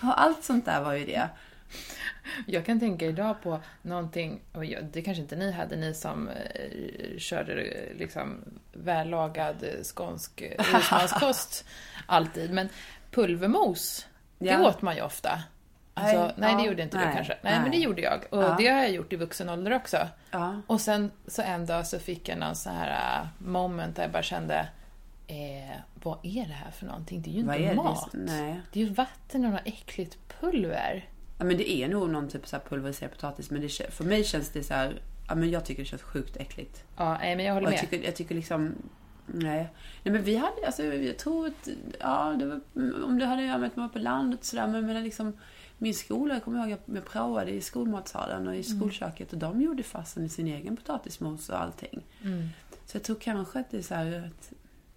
Och 0.00 0.20
allt 0.22 0.44
sånt 0.44 0.64
där 0.64 0.82
var 0.82 0.92
ju 0.94 1.04
det. 1.06 1.28
Jag 2.46 2.66
kan 2.66 2.80
tänka 2.80 3.06
idag 3.06 3.42
på 3.42 3.60
någonting, 3.82 4.40
och 4.52 4.64
det 4.92 5.02
kanske 5.02 5.22
inte 5.22 5.36
ni 5.36 5.52
hade, 5.52 5.76
ni 5.76 5.94
som 5.94 6.28
eh, 6.28 7.18
körde 7.18 7.64
liksom 7.98 8.36
vällagad 8.72 9.56
skånsk 9.82 10.42
husmanskost 10.58 11.64
alltid, 12.06 12.50
men 12.52 12.68
pulvermos, 13.10 14.06
det 14.38 14.46
Ja. 14.46 14.68
åt 14.68 14.82
man 14.82 14.96
ju 14.96 15.02
ofta. 15.02 15.42
Alltså, 15.94 16.18
Nej, 16.24 16.32
nej, 16.36 16.54
det 16.56 16.62
ja, 16.62 16.66
gjorde 16.68 16.82
inte 16.82 16.98
du 16.98 17.04
nej, 17.04 17.14
kanske. 17.14 17.38
Nej, 17.42 17.52
men 17.54 17.64
det 17.64 17.70
nej. 17.70 17.82
gjorde 17.82 18.02
jag. 18.02 18.24
Och 18.30 18.42
Ja. 18.42 18.54
det 18.58 18.66
har 18.68 18.78
jag 18.80 18.90
gjort 18.90 19.12
i 19.12 19.16
vuxen 19.16 19.48
ålder 19.48 19.72
också. 19.76 20.08
Ja. 20.30 20.60
Och 20.66 20.80
sen 20.80 21.10
så 21.26 21.42
en 21.42 21.66
dag 21.66 21.86
så 21.86 21.98
fick 21.98 22.28
jag 22.28 22.38
någon 22.38 22.56
sån 22.56 22.72
här 22.72 23.20
äh, 23.22 23.26
moment 23.48 23.96
där 23.96 24.02
jag 24.02 24.12
bara 24.12 24.22
kände, 24.22 24.68
eh, 25.26 25.76
vad 25.94 26.18
är 26.22 26.46
det 26.46 26.52
här 26.52 26.70
för 26.70 26.86
någonting? 26.86 27.22
Det 27.22 27.30
är 27.30 27.32
ju 27.32 27.42
Vad 27.44 27.56
inte 27.56 27.68
det? 27.70 27.74
mat. 27.76 28.08
Nej. 28.12 28.60
Det 28.72 28.80
är 28.80 28.84
ju 28.84 28.92
vatten 28.92 29.44
och 29.44 29.50
något 29.50 29.60
äckligt 29.64 30.18
pulver. 30.40 31.08
Ja, 31.38 31.44
men 31.44 31.56
det 31.56 31.70
är 31.72 31.88
nog 31.88 32.10
någon 32.10 32.28
typ 32.28 32.46
så 32.46 32.56
här 32.56 32.62
pulveriserad 32.68 33.12
potatis. 33.12 33.50
Men 33.50 33.60
det, 33.60 33.68
för 33.94 34.04
mig 34.04 34.24
känns 34.24 34.50
det 34.50 34.62
så 34.62 34.74
här... 34.74 35.02
Ja, 35.28 35.34
men 35.34 35.50
jag 35.50 35.64
tycker 35.64 35.82
det 35.82 35.86
känns 35.88 36.02
sjukt 36.02 36.36
äckligt. 36.36 36.84
Ja, 36.96 37.18
nej, 37.18 37.36
men 37.36 37.44
jag 37.46 37.54
håller 37.54 37.66
Och 37.66 37.70
med. 37.70 37.78
jag 37.82 37.90
tycker, 37.90 38.04
jag 38.06 38.16
tycker 38.16 38.34
liksom... 38.34 38.74
Nej. 39.34 39.68
nej. 40.02 40.12
men 40.12 40.22
vi 40.22 40.36
hade... 40.36 40.66
Alltså, 40.66 40.84
jag 40.84 41.18
tror 41.18 41.46
att... 41.46 41.68
Ja, 42.00 42.36
det 42.38 42.46
var, 42.46 42.60
om 43.04 43.18
det 43.18 43.26
hade 43.26 43.42
att 43.42 43.48
göra 43.48 43.58
med 43.58 43.66
att 43.66 43.76
man 43.76 43.86
var 43.86 43.92
på 43.92 43.98
landet 43.98 44.40
och 44.40 44.46
sådär. 44.46 44.66
Men, 44.66 44.86
men 44.86 45.04
liksom... 45.04 45.32
Min 45.80 45.94
skola, 45.94 46.34
jag 46.34 46.44
kommer 46.44 46.58
ihåg 46.60 46.72
att 46.72 46.82
jag 46.84 47.04
praoade 47.04 47.50
i 47.50 47.60
skolmatsalen 47.60 48.48
och 48.48 48.54
i 48.54 48.64
Mm. 48.66 48.78
skolköket. 48.78 49.32
Och 49.32 49.38
de 49.38 49.62
gjorde 49.62 49.82
fasen 49.82 50.24
i 50.24 50.28
sin 50.28 50.46
egen 50.46 50.76
potatismos 50.76 51.48
och 51.48 51.60
allting. 51.62 52.06
Mm. 52.24 52.48
Så 52.86 52.96
jag 52.96 53.02
tror 53.02 53.16
kanske 53.16 53.60
att 53.60 53.70
det 53.70 53.78
är 53.78 53.82
så 53.82 53.94
här 53.94 54.26
att... 54.26 54.52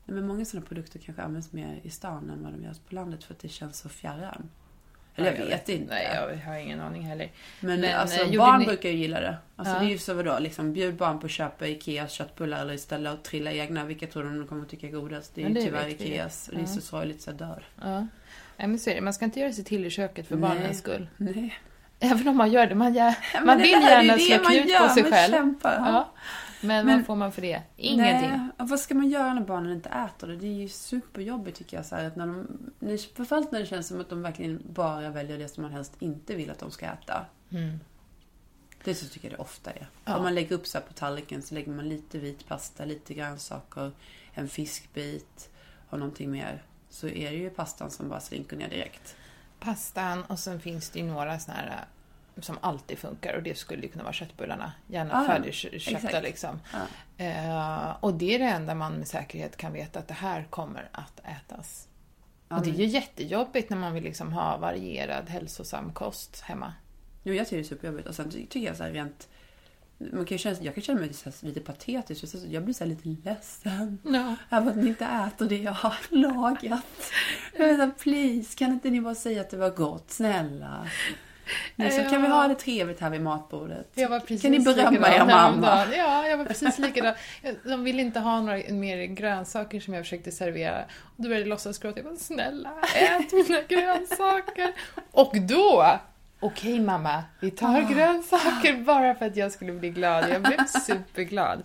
Men 0.05 0.27
många 0.27 0.45
sådana 0.45 0.65
produkter 0.67 0.99
kanske 0.99 1.23
används 1.23 1.51
mer 1.51 1.79
i 1.83 1.89
stan 1.89 2.29
än 2.29 2.43
vad 2.43 2.53
de 2.53 2.63
görs 2.63 2.79
på 2.79 2.95
landet 2.95 3.23
för 3.23 3.33
att 3.33 3.39
det 3.39 3.49
känns 3.49 3.79
så 3.79 3.89
fjärran. 3.89 4.49
Eller 5.15 5.31
jag, 5.39 5.45
vet 5.45 5.69
inte. 5.69 5.93
Nej, 5.93 6.09
jag 6.45 6.51
har 6.51 6.57
ingen 6.59 6.81
aning 6.81 7.01
heller. 7.03 7.29
Men, 7.59 7.81
Men, 7.81 7.95
alltså, 7.99 8.21
eh, 8.23 8.37
barn 8.37 8.59
ni- 8.59 8.65
brukar 8.65 8.89
ju 8.89 8.95
gilla 8.95 9.19
det. 9.19 9.37
Alltså, 9.55 9.73
Ja. 9.73 9.79
Det 9.79 9.85
är 9.85 9.89
ju 9.89 9.97
så 9.97 10.13
vadå, 10.13 10.39
liksom, 10.39 10.73
bjud 10.73 10.95
barn 10.95 11.19
på 11.19 11.25
att 11.25 11.31
köpa 11.31 11.67
Ikeas 11.67 12.11
köttbullar 12.11 12.61
eller 12.61 12.73
istället 12.73 13.13
och 13.13 13.23
trilla 13.23 13.51
egna. 13.51 13.83
Vilka 13.85 14.07
tror 14.07 14.23
de 14.23 14.47
kommer 14.47 14.61
att 14.61 14.69
tycka 14.69 14.87
är 14.87 14.91
godast? 14.91 15.35
Det 15.35 15.43
är 15.43 15.47
ju 15.47 15.53
det 15.53 15.61
tyvärr. 15.61 15.87
Ikeas. 15.87 16.47
Och 16.47 16.53
det 16.55 16.59
är 16.61 16.63
Ja. 16.63 16.67
så 16.67 16.81
sorgligt 16.81 17.21
så 17.21 17.29
jag 17.29 17.37
dör. 17.37 17.63
Ja. 17.81 18.07
Nej, 18.57 18.67
men 18.67 18.79
så 18.79 18.89
är 18.89 18.95
det. 18.95 19.01
Man 19.01 19.13
ska 19.13 19.25
inte 19.25 19.39
göra 19.39 19.51
sig 19.51 19.63
till 19.63 19.85
i 19.85 19.89
köket 19.89 20.27
för 20.27 20.35
Nej. 20.35 20.49
barnens 20.49 20.77
skull. 20.79 21.07
Nej. 21.17 21.55
Även 21.99 22.27
om 22.27 22.37
man 22.37 22.51
gör 22.51 22.67
det. 22.67 22.75
Man, 22.75 22.93
gör, 22.93 23.13
man 23.45 23.57
vill 23.57 23.71
gärna 23.71 24.17
slå 24.17 24.35
man 24.43 24.51
knut 24.51 24.69
gör, 24.69 24.87
på 24.87 24.93
sig 24.93 25.03
man 25.03 25.11
själv. 25.11 25.31
kämpar. 25.33 25.75
Ja. 25.77 26.11
Men, 26.61 26.85
Men- 26.85 26.97
vad 26.97 27.05
får 27.05 27.15
man 27.15 27.31
för 27.31 27.41
det? 27.41 27.61
Ingenting. 27.77 28.29
Nej, 28.29 28.49
vad 28.57 28.79
ska 28.79 28.95
man 28.95 29.09
göra 29.09 29.33
när 29.33 29.41
barnen 29.41 29.71
inte 29.71 29.89
äter 29.89 30.27
det? 30.27 30.35
Det 30.35 30.47
är 30.47 30.61
ju 30.61 30.69
superjobbigt 30.69 31.57
tycker 31.57 31.77
jag. 31.77 31.85
Så 31.85 31.95
här, 31.95 32.07
att 32.07 32.15
när 32.15 32.27
de, 32.27 32.97
framförallt 33.15 33.51
när 33.51 33.59
det 33.59 33.65
känns 33.65 33.87
som 33.87 34.01
att 34.01 34.09
de 34.09 34.21
verkligen 34.21 34.61
bara 34.69 35.09
väljer 35.09 35.37
det 35.37 35.47
som 35.47 35.63
man 35.63 35.71
helst 35.71 35.95
inte 35.99 36.35
vill 36.35 36.51
att 36.51 36.59
de 36.59 36.71
ska 36.71 36.85
äta. 36.85 37.25
Mm. 37.49 37.79
Det 38.83 38.95
så 38.95 39.07
tycker 39.07 39.29
jag 39.29 39.39
det 39.39 39.41
ofta 39.41 39.71
är. 39.71 39.87
Ja. 40.05 40.17
Om 40.17 40.23
man 40.23 40.35
lägger 40.35 40.55
upp 40.55 40.67
så 40.67 40.79
på 40.81 40.93
tallriken 40.93 41.41
så 41.41 41.55
lägger 41.55 41.71
man 41.71 41.89
lite 41.89 42.19
vit 42.19 42.47
pasta, 42.47 42.85
lite 42.85 43.13
grönsaker, 43.13 43.91
en 44.33 44.47
fiskbit 44.47 45.49
och 45.89 45.99
någonting 45.99 46.31
mer. 46.31 46.63
Så 46.89 47.07
är 47.07 47.31
det 47.31 47.37
ju 47.37 47.49
pastan 47.49 47.91
som 47.91 48.09
bara 48.09 48.19
slinker 48.19 48.57
ner 48.57 48.69
direkt. 48.69 49.15
Pastan 49.59 50.23
och 50.23 50.39
sen 50.39 50.59
finns 50.59 50.89
det 50.89 50.99
ju 50.99 51.05
några 51.05 51.39
såna 51.39 51.57
här 51.57 51.85
som 52.39 52.57
alltid 52.61 52.97
funkar 52.97 53.33
och 53.33 53.43
det 53.43 53.57
skulle 53.57 53.81
ju 53.81 53.87
kunna 53.87 54.03
vara 54.03 54.13
köttbullarna. 54.13 54.71
Gärna 54.87 55.21
Ah, 55.21 55.25
färdigköpta 55.25 56.19
liksom. 56.21 56.59
Ja. 56.73 57.25
Eh, 57.25 57.95
och 57.99 58.13
det 58.13 58.35
är 58.35 58.39
det 58.39 58.45
enda 58.45 58.75
man 58.75 58.93
med 58.93 59.07
säkerhet 59.07 59.57
kan 59.57 59.73
veta 59.73 59.99
att 59.99 60.07
det 60.07 60.13
här 60.13 60.47
kommer 60.49 60.89
att 60.91 61.19
ätas. 61.23 61.87
Ja, 62.49 62.57
och 62.57 62.63
det 62.63 62.69
är 62.69 62.73
ju 62.75 62.85
jättejobbigt 62.85 63.69
när 63.69 63.77
man 63.77 63.93
vill 63.93 64.03
liksom 64.03 64.33
ha 64.33 64.57
varierad 64.57 65.29
hälsosam 65.29 65.93
kost 65.93 66.41
hemma. 66.41 66.73
Jo, 67.23 67.33
jag 67.33 67.45
tycker 67.47 67.57
det 67.57 67.63
är 67.63 67.67
superjobbigt. 67.67 68.07
Och 68.07 68.15
sen 68.15 68.31
ty- 68.31 68.45
tycker 68.47 68.67
jag 68.67 68.77
så 68.77 68.83
här 68.83 68.91
rent... 68.91 69.27
Man 69.97 70.25
kan 70.25 70.37
känna, 70.37 70.57
jag 70.61 70.73
kan 70.75 70.83
känna 70.83 70.99
mig 70.99 71.11
lite 71.41 71.59
patetisk. 71.59 72.25
Jag 72.47 72.63
blir 72.63 72.73
så 72.73 72.85
lite 72.85 73.07
ledsen. 73.23 73.97
Ja. 74.03 74.35
Över 74.57 74.71
att 74.71 74.77
ni 74.77 74.87
inte 74.87 75.05
äter 75.05 75.49
det 75.49 75.57
jag 75.57 75.71
har 75.71 75.95
lagat. 76.09 77.11
Jag 77.57 77.71
inte, 77.71 77.91
please, 78.03 78.57
kan 78.57 78.71
inte 78.71 78.89
ni 78.89 79.01
bara 79.01 79.15
säga 79.15 79.41
att 79.41 79.49
det 79.49 79.57
var 79.57 79.69
gott? 79.69 80.11
Snälla. 80.11 80.87
Nej, 81.75 81.91
så 81.91 82.03
kan 82.09 82.21
vi 82.21 82.27
ha 82.27 82.47
det 82.47 82.55
trevligt 82.55 82.99
här 82.99 83.09
vid 83.09 83.21
matbordet. 83.21 83.87
Jag 83.93 84.09
var 84.09 84.19
precis 84.19 84.41
Kan 84.41 84.51
ni 84.51 84.59
berömma 84.59 85.07
er 85.07 85.25
mamma? 85.25 85.85
Ja, 85.97 86.27
jag 86.27 86.37
var 86.37 86.45
precis 86.45 86.79
likadan. 86.79 87.13
De 87.63 87.83
ville 87.83 88.01
inte 88.01 88.19
ha 88.19 88.41
några 88.41 88.73
mer 88.73 89.05
grönsaker 89.05 89.79
som 89.79 89.93
jag 89.93 90.03
försökte 90.03 90.31
servera. 90.31 90.83
Och 91.01 91.13
då 91.15 91.23
började 91.23 91.39
jag 91.39 91.47
låtsas 91.47 91.79
gråta. 91.79 91.99
Jag 91.99 92.05
bara, 92.05 92.15
snälla, 92.15 92.69
ät 92.95 93.33
mina 93.33 93.61
grönsaker. 93.67 94.71
Och 95.11 95.41
då, 95.41 95.99
okej 96.39 96.79
mamma, 96.79 97.23
vi 97.39 97.51
tar 97.51 97.81
grönsaker 97.93 98.73
bara 98.83 99.15
för 99.15 99.25
att 99.25 99.35
jag 99.35 99.51
skulle 99.51 99.73
bli 99.73 99.89
glad. 99.89 100.29
Jag 100.29 100.41
blev 100.41 100.65
superglad. 100.65 101.63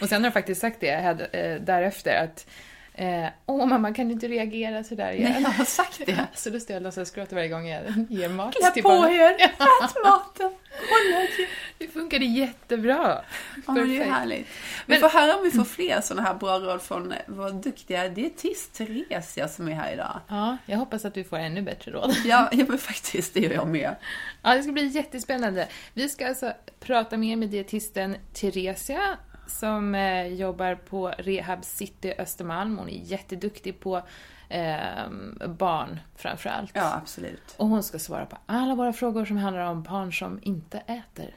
Och 0.00 0.08
sen 0.08 0.22
har 0.22 0.26
jag 0.26 0.32
faktiskt 0.32 0.60
sagt 0.60 0.80
det 0.80 0.90
eh, 1.32 1.60
därefter 1.62 2.24
att 2.24 2.46
eh, 2.96 3.26
Åh 3.46 3.66
mamma, 3.66 3.92
kan 3.94 4.06
du 4.08 4.12
inte 4.12 4.28
reagera 4.28 4.84
sådär 4.84 5.12
igen? 5.12 5.32
Nej, 5.32 5.42
jag 5.42 5.50
har 5.50 5.64
sagt 5.64 6.00
det. 6.06 6.26
Så 6.34 6.50
då 6.50 6.60
står 6.60 6.74
jag 6.74 6.80
och 6.80 6.84
låtsas 6.84 7.10
gråta 7.10 7.34
varje 7.34 7.48
gång 7.48 7.68
jag 7.68 7.82
ger 8.10 8.28
mat 8.28 8.54
Klä 8.54 8.70
till 8.70 8.82
på 8.82 8.88
barnen. 8.88 9.12
er! 9.20 9.30
Ät 9.44 9.58
maten! 10.04 10.52
Kolla! 10.88 11.26
Det 11.78 11.88
funkade 11.88 12.24
jättebra. 12.24 13.18
Ja, 13.66 13.72
men 13.72 13.88
det 13.88 13.98
är 14.02 14.04
härligt. 14.10 14.46
Vi 14.86 14.92
Men- 14.92 15.00
får 15.00 15.08
höra 15.08 15.36
om 15.36 15.44
vi 15.44 15.50
får 15.50 15.64
fler 15.64 16.00
sådana 16.00 16.28
här 16.28 16.34
bra 16.34 16.58
råd 16.58 16.82
från 16.82 17.14
vår 17.26 17.62
duktiga 17.62 18.08
dietist 18.08 18.74
Theresia 18.74 19.48
som 19.48 19.68
är 19.68 19.72
här 19.74 19.92
idag. 19.92 20.20
Ja, 20.28 20.56
jag 20.66 20.78
hoppas 20.78 21.04
att 21.04 21.14
du 21.14 21.24
får 21.24 21.36
ännu 21.36 21.62
bättre 21.62 21.90
råd. 21.92 22.14
Ja, 22.24 22.48
ja 22.52 22.64
men 22.68 22.78
faktiskt, 22.78 23.34
det 23.34 23.40
gör 23.40 23.50
jag 23.52 23.68
med. 23.68 23.94
Ja, 24.42 24.54
det 24.54 24.62
ska 24.62 24.72
bli 24.72 24.86
jättespännande. 24.86 25.68
Vi 25.94 26.08
ska 26.08 26.28
alltså 26.28 26.52
prata 26.80 27.16
mer 27.16 27.36
med 27.36 27.48
dietisten 27.48 28.16
Theresia 28.34 29.16
som 29.46 29.94
eh, 29.94 30.26
jobbar 30.26 30.74
på 30.74 31.08
Rehab 31.08 31.64
City 31.64 32.14
Östermalm. 32.18 32.78
Hon 32.78 32.88
är 32.88 33.00
jätteduktig 33.02 33.80
på 33.80 34.02
eh, 34.48 35.10
barn 35.48 36.00
framförallt. 36.16 36.70
Ja, 36.74 36.94
absolut. 37.02 37.54
Och 37.56 37.68
hon 37.68 37.82
ska 37.82 37.98
svara 37.98 38.26
på 38.26 38.36
alla 38.46 38.74
våra 38.74 38.92
frågor 38.92 39.24
som 39.24 39.36
handlar 39.36 39.66
om 39.66 39.82
barn 39.82 40.12
som 40.12 40.38
inte 40.42 40.78
äter. 40.78 41.34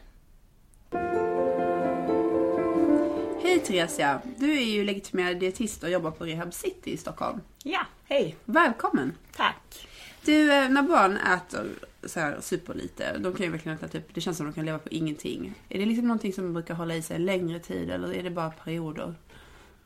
Hej 3.43 3.59
Theresia! 3.59 4.21
Du 4.37 4.57
är 4.57 4.65
ju 4.65 4.83
legitimerad 4.83 5.39
dietist 5.39 5.83
och 5.83 5.89
jobbar 5.89 6.11
på 6.11 6.25
Rehab 6.25 6.53
City 6.53 6.91
i 6.91 6.97
Stockholm. 6.97 7.41
Ja, 7.63 7.81
hej. 8.05 8.35
Välkommen! 8.45 9.17
Tack. 9.35 9.87
Du, 10.25 10.53
eh, 10.53 10.69
när 10.69 10.81
barn 10.81 11.17
äter 11.17 11.67
så 12.03 12.19
här 12.19 12.41
superlite, 12.41 13.17
de 13.17 13.33
kan 13.33 13.45
ju 13.45 13.51
verkligen 13.51 13.77
äta 13.77 13.87
typ, 13.87 14.13
det 14.13 14.21
känns 14.21 14.37
som 14.37 14.45
de 14.45 14.53
kan 14.53 14.65
leva 14.65 14.79
på 14.79 14.89
ingenting. 14.89 15.53
Är 15.69 15.79
det 15.79 15.85
liksom 15.85 16.07
någonting 16.07 16.33
som 16.33 16.53
brukar 16.53 16.73
hålla 16.73 16.95
i 16.95 17.01
sig 17.01 17.15
en 17.15 17.25
längre 17.25 17.59
tid 17.59 17.89
eller 17.89 18.13
är 18.13 18.23
det 18.23 18.29
bara 18.29 18.49
perioder? 18.49 19.15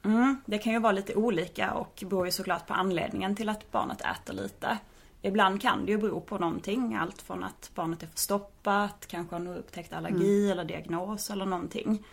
Mm, 0.04 0.42
det 0.46 0.58
kan 0.58 0.74
ju 0.74 0.80
vara 0.80 0.92
lite 0.92 1.16
olika 1.16 1.74
och 1.74 2.04
beror 2.06 2.26
ju 2.26 2.32
såklart 2.32 2.68
på 2.68 2.74
anledningen 2.74 3.36
till 3.36 3.50
att 3.50 3.72
barnet 3.72 4.02
äter 4.02 4.34
lite. 4.34 4.78
Ibland 5.22 5.62
kan 5.62 5.86
det 5.86 5.92
ju 5.92 5.98
bero 5.98 6.22
på 6.22 6.38
någonting. 6.38 6.96
Allt 6.96 7.22
från 7.22 7.44
att 7.44 7.72
barnet 7.76 8.04
är 8.04 8.08
förstoppat, 8.08 9.06
kanske 9.08 9.36
har 9.36 9.40
en 9.40 9.48
upptäckt 9.48 9.94
allergi 9.94 10.52
eller 10.52 10.66
diagnos 10.66 11.30
eller 11.30 11.46
någonting. 11.46 12.06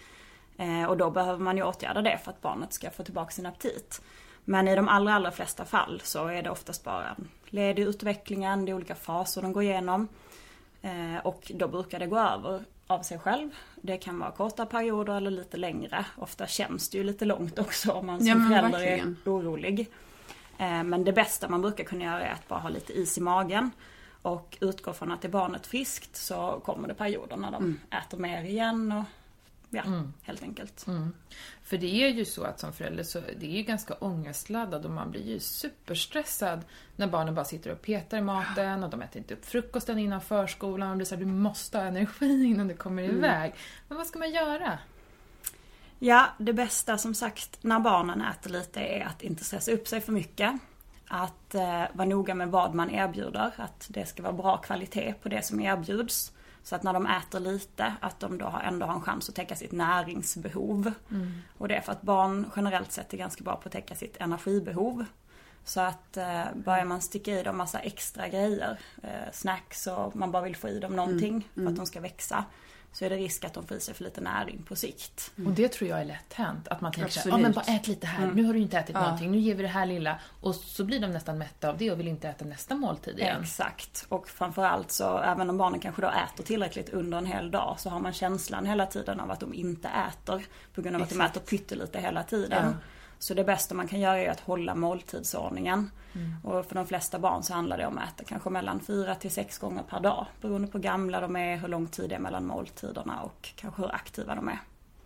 Eh, 0.56 0.84
och 0.84 0.96
då 0.96 1.10
behöver 1.10 1.38
man 1.38 1.56
ju 1.56 1.62
åtgärda 1.62 2.02
det 2.02 2.20
för 2.24 2.30
att 2.30 2.40
barnet 2.40 2.72
ska 2.72 2.90
få 2.90 3.02
tillbaka 3.02 3.30
sin 3.30 3.46
aptit. 3.46 4.02
Men 4.50 4.68
i 4.68 4.76
de 4.76 4.88
allra, 4.88 5.14
allra 5.14 5.30
flesta 5.30 5.64
fall 5.64 6.00
så 6.04 6.26
är 6.26 6.42
det 6.42 6.50
oftast 6.50 6.84
bara 6.84 7.08
en 7.08 7.28
led 7.46 7.78
i 7.78 7.82
utvecklingen, 7.82 8.64
det 8.64 8.72
är 8.72 8.74
olika 8.74 8.94
faser 8.94 9.42
de 9.42 9.52
går 9.52 9.62
igenom. 9.62 10.08
Eh, 10.82 11.16
och 11.24 11.52
då 11.54 11.68
brukar 11.68 11.98
det 11.98 12.06
gå 12.06 12.18
över 12.18 12.64
av 12.86 13.02
sig 13.02 13.18
själv. 13.18 13.50
Det 13.76 13.96
kan 13.96 14.18
vara 14.18 14.30
korta 14.30 14.66
perioder 14.66 15.14
eller 15.16 15.30
lite 15.30 15.56
längre. 15.56 16.04
Ofta 16.16 16.46
känns 16.46 16.88
det 16.88 16.98
ju 16.98 17.04
lite 17.04 17.24
långt 17.24 17.58
också 17.58 17.92
om 17.92 18.06
man 18.06 18.18
som 18.18 18.28
Ja, 18.28 18.34
förälder 18.34 18.78
verkligen. 18.78 19.16
är 19.24 19.30
orolig. 19.30 19.80
Eh, 20.58 20.82
men 20.82 21.04
det 21.04 21.12
bästa 21.12 21.48
man 21.48 21.62
brukar 21.62 21.84
kunna 21.84 22.04
göra 22.04 22.22
är 22.22 22.32
att 22.32 22.48
bara 22.48 22.60
ha 22.60 22.68
lite 22.68 22.92
is 22.92 23.18
i 23.18 23.20
magen. 23.20 23.70
Och 24.22 24.58
utgå 24.60 24.92
från 24.92 25.12
att 25.12 25.24
är 25.24 25.28
barnet 25.28 25.66
friskt 25.66 26.16
så 26.16 26.60
kommer 26.64 26.88
det 26.88 26.94
perioder 26.94 27.36
när 27.36 27.50
de 27.50 27.80
äter 27.90 28.18
mer 28.18 28.42
igen 28.42 28.92
och 28.92 29.04
ja, 29.70 29.82
helt 30.22 30.42
enkelt. 30.42 30.86
För 31.62 31.78
det 31.78 32.04
är 32.04 32.08
ju 32.08 32.24
så 32.24 32.44
att 32.44 32.60
som 32.60 32.72
förälder 32.72 33.04
så 33.04 33.20
det 33.20 33.46
är 33.46 33.56
ju 33.56 33.62
ganska 33.62 33.94
ångestladdat 33.94 34.84
och 34.84 34.90
man 34.90 35.10
blir 35.10 35.26
ju 35.26 35.40
superstressad 35.40 36.60
när 36.96 37.06
barnen 37.06 37.34
bara 37.34 37.44
sitter 37.44 37.72
och 37.72 37.82
petar 37.82 38.18
i 38.18 38.20
maten 38.20 38.84
och 38.84 38.90
de 38.90 39.02
äter 39.02 39.18
inte 39.18 39.34
upp 39.34 39.44
frukosten 39.44 39.98
innan 39.98 40.20
förskolan. 40.20 40.88
Man 40.88 40.98
blir 40.98 41.06
såhär, 41.06 41.24
du 41.24 41.30
måste 41.30 41.78
ha 41.78 41.84
energi 41.84 42.44
innan 42.44 42.68
du 42.68 42.76
kommer 42.76 43.02
iväg. 43.02 43.54
Men 43.88 43.98
vad 43.98 44.06
ska 44.06 44.18
man 44.18 44.30
göra? 44.30 44.78
Ja, 45.98 46.26
det 46.38 46.52
bästa 46.52 46.98
som 46.98 47.14
sagt 47.14 47.58
när 47.60 47.80
barnen 47.80 48.20
äter 48.20 48.50
lite 48.50 48.80
är 48.80 49.06
att 49.06 49.22
inte 49.22 49.44
stressa 49.44 49.72
upp 49.72 49.88
sig 49.88 50.00
för 50.00 50.12
mycket. 50.12 50.52
Att 51.08 51.54
eh, 51.54 51.84
vara 51.92 52.08
noga 52.08 52.34
med 52.34 52.48
vad 52.48 52.74
man 52.74 52.90
erbjuder, 52.90 53.52
att 53.56 53.86
det 53.88 54.06
ska 54.06 54.22
vara 54.22 54.32
bra 54.32 54.56
kvalitet 54.56 55.14
på 55.22 55.28
det 55.28 55.44
som 55.44 55.60
erbjuds. 55.60 56.32
Så 56.70 56.76
att 56.76 56.82
när 56.82 56.92
de 56.92 57.06
äter 57.06 57.40
lite, 57.40 57.94
att 58.00 58.20
de 58.20 58.38
då 58.38 58.60
ändå 58.64 58.86
har 58.86 58.94
en 58.94 59.00
chans 59.00 59.28
att 59.28 59.34
täcka 59.34 59.56
sitt 59.56 59.72
näringsbehov. 59.72 60.92
Och 61.58 61.68
det 61.68 61.74
är 61.74 61.80
för 61.80 61.92
att 61.92 62.02
barn 62.02 62.50
generellt 62.56 62.92
sett 62.92 63.14
är 63.14 63.18
ganska 63.18 63.44
bra 63.44 63.56
på 63.56 63.68
att 63.68 63.72
täcka 63.72 63.94
sitt 63.94 64.16
energibehov. 64.20 65.04
Så 65.64 65.80
att 65.80 66.16
eh, 66.16 66.44
börjar 66.54 66.84
man 66.84 67.00
sticka 67.00 67.40
i 67.40 67.42
dem 67.42 67.56
massa 67.56 67.78
extra 67.78 68.28
grejer, 68.28 68.78
eh, 69.02 69.10
snacks 69.32 69.86
och 69.86 70.16
man 70.16 70.30
bara 70.32 70.42
vill 70.42 70.56
få 70.56 70.68
i 70.68 70.78
dem 70.78 70.96
någonting 70.96 71.48
för 71.54 71.66
att 71.66 71.76
de 71.76 71.86
ska 71.86 72.00
växa. 72.00 72.44
Så 72.92 73.04
är 73.04 73.10
det 73.10 73.16
risk 73.16 73.44
att 73.44 73.54
de 73.54 73.66
får 73.66 73.76
i 73.76 73.80
sig 73.80 73.94
för 73.94 74.04
lite 74.04 74.20
näring 74.20 74.62
på 74.62 74.76
sikt. 74.76 75.32
Och 75.46 75.52
det 75.52 75.68
tror 75.72 75.90
jag 75.90 76.00
är 76.00 76.04
lätt 76.04 76.32
hänt. 76.32 76.68
Att 76.68 76.80
man 76.80 76.92
tänker 76.92 77.10
såhär, 77.10 77.26
ja 77.28 77.34
Absolut. 77.34 77.56
men 77.56 77.64
bara 77.66 77.76
ät 77.76 77.86
lite 77.86 78.06
här, 78.06 78.30
nu 78.34 78.44
har 78.44 78.52
du 78.52 78.58
inte 78.58 78.78
ätit 78.78 78.94
Ja. 78.94 79.02
någonting, 79.02 79.30
nu 79.30 79.38
ger 79.38 79.54
vi 79.54 79.62
det 79.62 79.68
här 79.68 79.86
lilla. 79.86 80.18
Och 80.40 80.54
så 80.54 80.84
blir 80.84 81.00
de 81.00 81.06
nästan 81.06 81.38
mätta 81.38 81.68
av 81.68 81.76
det 81.78 81.90
och 81.90 81.98
vill 82.00 82.08
inte 82.08 82.28
äta 82.28 82.44
nästa 82.44 82.74
måltid 82.74 83.18
igen. 83.18 83.42
Exakt. 83.42 84.06
Och 84.08 84.28
framförallt 84.28 84.90
så 84.90 85.18
även 85.18 85.50
om 85.50 85.58
barnen 85.58 85.80
kanske 85.80 86.02
då 86.02 86.08
äter 86.08 86.44
tillräckligt 86.44 86.88
under 86.88 87.18
en 87.18 87.26
hel 87.26 87.50
dag 87.50 87.76
så 87.80 87.90
har 87.90 88.00
man 88.00 88.12
känslan 88.12 88.66
hela 88.66 88.86
tiden 88.86 89.20
av 89.20 89.30
att 89.30 89.40
de 89.40 89.54
inte 89.54 89.88
äter. 89.88 90.44
På 90.74 90.82
grund 90.82 90.96
av 90.96 91.02
att 91.02 91.08
de 91.08 91.14
Exakt. 91.20 91.36
äter 91.36 91.46
pyttelite 91.46 92.00
hela 92.00 92.22
tiden. 92.22 92.64
Ja. 92.66 92.72
Så 93.20 93.34
det 93.34 93.44
bästa 93.44 93.74
man 93.74 93.88
kan 93.88 94.00
göra 94.00 94.18
är 94.18 94.30
att 94.30 94.40
hålla 94.40 94.74
måltidsordningen. 94.74 95.90
Och 96.44 96.66
för 96.66 96.74
de 96.74 96.86
flesta 96.86 97.18
barn 97.18 97.42
så 97.42 97.54
handlar 97.54 97.78
det 97.78 97.86
om 97.86 97.98
att 97.98 98.08
äta 98.08 98.24
kanske 98.24 98.50
mellan 98.50 98.80
fyra 98.80 99.14
till 99.14 99.30
sex 99.30 99.58
gånger 99.58 99.82
per 99.82 100.00
dag. 100.00 100.26
Beroende 100.40 100.68
på 100.68 100.78
hur 100.78 100.82
gamla 100.82 101.20
de 101.20 101.36
är, 101.36 101.56
hur 101.56 101.68
lång 101.68 101.86
tid 101.86 102.08
det 102.10 102.14
är 102.14 102.18
mellan 102.18 102.46
måltiderna 102.46 103.22
och 103.22 103.48
kanske 103.56 103.82
hur 103.82 103.94
aktiva 103.94 104.34
de 104.34 104.48
är. 104.48 104.58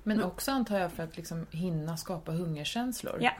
Men 0.02 0.22
också 0.22 0.50
antar 0.50 0.78
jag 0.78 0.92
för 0.92 1.02
att 1.02 1.16
liksom 1.16 1.46
hinna 1.50 1.96
skapa 1.96 2.32
hungerkänslor. 2.32 3.18
Ja. 3.20 3.30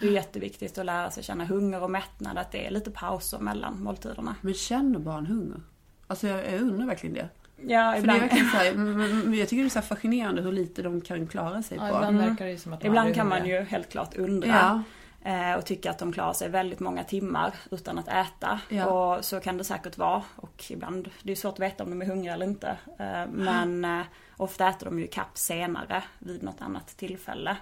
Det 0.00 0.06
är 0.06 0.12
jätteviktigt 0.12 0.78
att 0.78 0.86
lära 0.86 1.10
sig 1.10 1.22
känna 1.22 1.44
hunger 1.44 1.82
och 1.82 1.90
mättnad, 1.90 2.38
att 2.38 2.52
det 2.52 2.66
är 2.66 2.70
lite 2.70 2.90
pauser 2.90 3.38
mellan 3.38 3.82
måltiderna. 3.82 4.36
Men 4.40 4.54
känner 4.54 4.98
barn 4.98 5.26
hunger? 5.26 5.60
Alltså 6.06 6.28
jag, 6.28 6.52
jag 6.52 6.60
undrar 6.60 6.86
verkligen 6.86 7.14
det. 7.14 7.28
Ja, 7.56 7.94
För 8.00 8.06
det 8.06 8.12
är 8.12 8.28
så 8.50 8.56
här, 8.56 8.72
men- 8.74 9.34
jag 9.34 9.48
tycker 9.48 9.62
det 9.62 9.68
är 9.68 9.70
så 9.70 9.78
här 9.78 9.86
fascinerande 9.86 10.42
hur 10.42 10.52
lite 10.52 10.82
de 10.82 11.00
kan 11.00 11.26
klara 11.26 11.62
sig 11.62 11.76
Ja, 11.76 11.82
på. 11.88 11.94
ibland 11.96 12.16
Mm. 12.16 12.28
verkar 12.28 12.46
det 12.46 12.58
som 12.58 12.72
att 12.72 12.80
de 12.80 12.86
Ibland 12.86 13.14
kan 13.14 13.28
man 13.28 13.46
ju 13.46 13.60
helt 13.60 13.88
klart 13.90 14.16
undra. 14.16 14.48
Ja, 14.48 14.82
eh, 15.30 15.54
och 15.58 15.66
tycka 15.66 15.90
att 15.90 15.98
de 15.98 16.12
klarar 16.12 16.32
sig 16.32 16.48
väldigt 16.48 16.80
många 16.80 17.04
timmar 17.04 17.54
utan 17.70 17.98
att 17.98 18.08
äta. 18.08 18.60
Ja. 18.68 18.86
Och 18.86 19.24
så 19.24 19.40
kan 19.40 19.58
det 19.58 19.64
säkert 19.64 19.98
vara. 19.98 20.22
Och 20.36 20.64
ibland, 20.70 21.10
det 21.22 21.32
är 21.32 21.36
svårt 21.36 21.52
att 21.54 21.60
veta 21.60 21.84
om 21.84 21.90
de 21.90 22.02
är 22.02 22.06
hungriga 22.06 22.32
eller 22.34 22.46
inte. 22.46 22.76
Eh, 22.98 23.26
men 23.32 23.84
eh, 23.84 24.00
ofta 24.36 24.68
äter 24.68 24.84
de 24.86 24.98
ju 24.98 25.06
kapp 25.06 25.38
senare 25.38 26.02
vid 26.18 26.42
något 26.42 26.60
annat 26.60 26.96
tillfälle. 26.96 27.56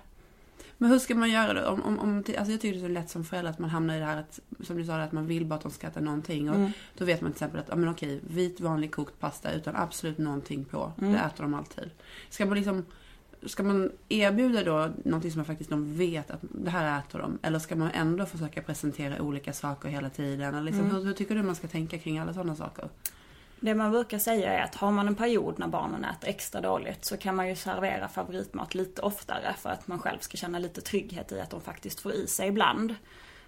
Men 0.78 0.90
hur 0.90 0.98
ska 0.98 1.14
man 1.14 1.30
göra 1.30 1.52
då? 1.62 1.68
Om, 1.68 1.82
om, 1.82 1.98
om, 1.98 2.16
alltså 2.16 2.34
jag 2.52 2.60
tycker 2.60 2.72
det 2.72 2.78
är 2.84 2.88
så 2.88 2.92
lätt 2.94 3.10
som 3.10 3.24
förälder 3.24 3.50
att 3.50 3.58
man 3.58 3.70
hamnar 3.70 3.96
i 3.96 3.98
det 3.98 4.04
här 4.04 4.16
att, 4.20 4.40
som 4.60 4.76
du 4.76 4.84
sa, 4.84 4.96
att 5.00 5.12
man 5.12 5.26
vill 5.26 5.46
bara 5.46 5.54
att 5.54 5.62
de 5.62 5.70
ska 5.72 5.86
äta 5.86 6.00
någonting. 6.00 6.50
Och 6.50 6.56
Mm. 6.56 6.70
Då 6.98 7.04
vet 7.04 7.20
man 7.20 7.32
till 7.32 7.36
exempel 7.36 7.60
att, 7.60 7.68
ja 7.68 7.76
men 7.76 7.88
okej, 7.88 8.20
vit 8.28 8.60
vanlig 8.60 8.92
kokt 8.94 9.20
pasta 9.20 9.52
utan 9.52 9.76
absolut 9.76 10.18
någonting 10.18 10.64
på. 10.64 10.92
Mm. 11.00 11.12
Det 11.12 11.18
äter 11.18 11.42
de 11.42 11.54
alltid. 11.54 11.90
Ska 12.30 12.46
man 12.46 12.56
liksom, 12.56 12.84
ska 13.46 13.62
man 13.62 13.90
erbjuda 14.08 14.64
då 14.64 14.90
någonting 15.04 15.30
som 15.30 15.38
man 15.38 15.44
faktiskt 15.46 15.70
de 15.70 15.96
vet 15.96 16.30
att 16.30 16.40
det 16.42 16.70
här 16.70 16.98
äter 16.98 17.18
de? 17.18 17.38
Eller 17.42 17.58
ska 17.58 17.76
man 17.76 17.90
ändå 17.94 18.26
försöka 18.26 18.62
presentera 18.62 19.22
olika 19.22 19.52
saker 19.52 19.88
hela 19.88 20.10
tiden? 20.10 20.54
Eller 20.54 20.62
liksom, 20.64 20.84
Mm. 20.84 20.96
hur, 20.96 21.04
hur 21.04 21.12
tycker 21.12 21.34
du 21.34 21.42
man 21.42 21.54
ska 21.54 21.68
tänka 21.68 21.98
kring 21.98 22.18
alla 22.18 22.34
sådana 22.34 22.56
saker? 22.56 22.88
Det 23.64 23.74
man 23.74 23.90
brukar 23.90 24.18
säga 24.18 24.52
är 24.52 24.62
att 24.62 24.74
har 24.74 24.90
man 24.90 25.08
en 25.08 25.14
period 25.14 25.58
när 25.58 25.68
barnen 25.68 26.04
äter 26.04 26.28
extra 26.28 26.60
dåligt 26.60 27.04
så 27.04 27.16
kan 27.16 27.36
man 27.36 27.48
ju 27.48 27.56
servera 27.56 28.08
favoritmat 28.08 28.74
lite 28.74 29.02
oftare 29.02 29.54
för 29.58 29.70
att 29.70 29.88
man 29.88 29.98
själv 29.98 30.18
ska 30.18 30.36
känna 30.36 30.58
lite 30.58 30.80
trygghet 30.80 31.32
i 31.32 31.40
att 31.40 31.50
de 31.50 31.60
faktiskt 31.60 32.00
får 32.00 32.12
i 32.12 32.26
sig 32.26 32.48
ibland. 32.48 32.94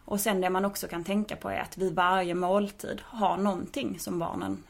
Och 0.04 0.20
sen 0.20 0.40
det 0.40 0.50
man 0.50 0.64
också 0.64 0.88
kan 0.88 1.04
tänka 1.04 1.36
på 1.36 1.50
är 1.50 1.60
att 1.60 1.78
vid 1.78 1.94
varje 1.94 2.34
måltid 2.34 3.00
ha 3.00 3.36
någonting 3.36 3.98
som 3.98 4.18
barnen 4.18 4.62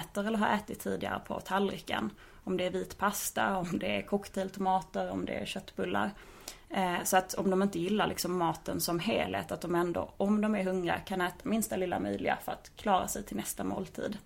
äter 0.00 0.26
eller 0.26 0.38
har 0.38 0.48
ätit 0.48 0.80
tidigare 0.80 1.20
på 1.26 1.40
tallriken. 1.40 2.10
Om 2.44 2.56
det 2.56 2.66
är 2.66 2.70
vit 2.70 2.98
pasta, 2.98 3.56
om 3.56 3.78
det 3.78 3.96
är 3.96 4.02
cocktailtomater, 4.02 5.10
om 5.10 5.24
det 5.26 5.32
är 5.32 5.46
köttbullar. 5.46 6.10
Eh, 6.70 7.02
Så 7.04 7.16
att 7.16 7.34
om 7.34 7.50
de 7.50 7.62
inte 7.62 7.78
gillar 7.78 8.06
liksom 8.06 8.38
maten 8.38 8.80
som 8.80 8.98
helhet, 8.98 9.52
att 9.52 9.60
de 9.60 9.74
ändå, 9.74 10.10
om 10.16 10.40
de 10.40 10.54
är 10.54 10.64
hungriga, 10.64 10.98
kan 10.98 11.20
äta 11.20 11.48
minsta 11.48 11.76
lilla 11.76 11.98
möjliga 12.00 12.38
för 12.44 12.52
att 12.52 12.70
klara 12.76 13.08
sig 13.08 13.22
till 13.22 13.36
nästa 13.36 13.64
måltid. 13.64 14.18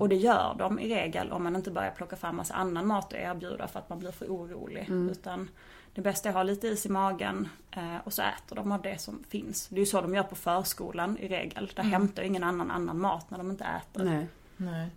Och 0.00 0.08
det 0.08 0.16
gör 0.16 0.54
de 0.58 0.78
i 0.78 0.94
regel 0.94 1.32
om 1.32 1.42
man 1.44 1.56
inte 1.56 1.70
börjar 1.70 1.90
plocka 1.90 2.16
fram 2.16 2.36
massa 2.36 2.54
annan 2.54 2.86
mat 2.86 3.04
att 3.04 3.12
erbjuda 3.12 3.68
för 3.68 3.78
att 3.78 3.88
man 3.88 3.98
blir 3.98 4.10
för 4.10 4.26
orolig. 4.26 4.86
Utan 5.10 5.48
det 5.94 6.00
bästa 6.02 6.28
är 6.28 6.30
att 6.30 6.36
ha 6.36 6.42
lite 6.42 6.66
is 6.66 6.86
i 6.86 6.88
magen 6.88 7.48
eh, 7.70 7.96
och 8.04 8.12
så 8.12 8.22
äter 8.22 8.56
de 8.56 8.72
av 8.72 8.82
det 8.82 9.00
som 9.00 9.24
finns. 9.28 9.68
Det 9.68 9.76
är 9.76 9.80
ju 9.80 9.86
så 9.86 10.00
de 10.00 10.14
gör 10.14 10.22
på 10.22 10.34
förskolan 10.34 11.18
i 11.18 11.28
regel. 11.28 11.72
Där 11.74 11.82
hämtar 11.82 12.22
ingen 12.22 12.44
annan 12.44 12.70
annan 12.70 13.00
mat 13.00 13.30
när 13.30 13.38
de 13.38 13.50
inte 13.50 13.64
äter. 13.64 14.04
Nej. 14.04 14.26
Nej. 14.56 14.90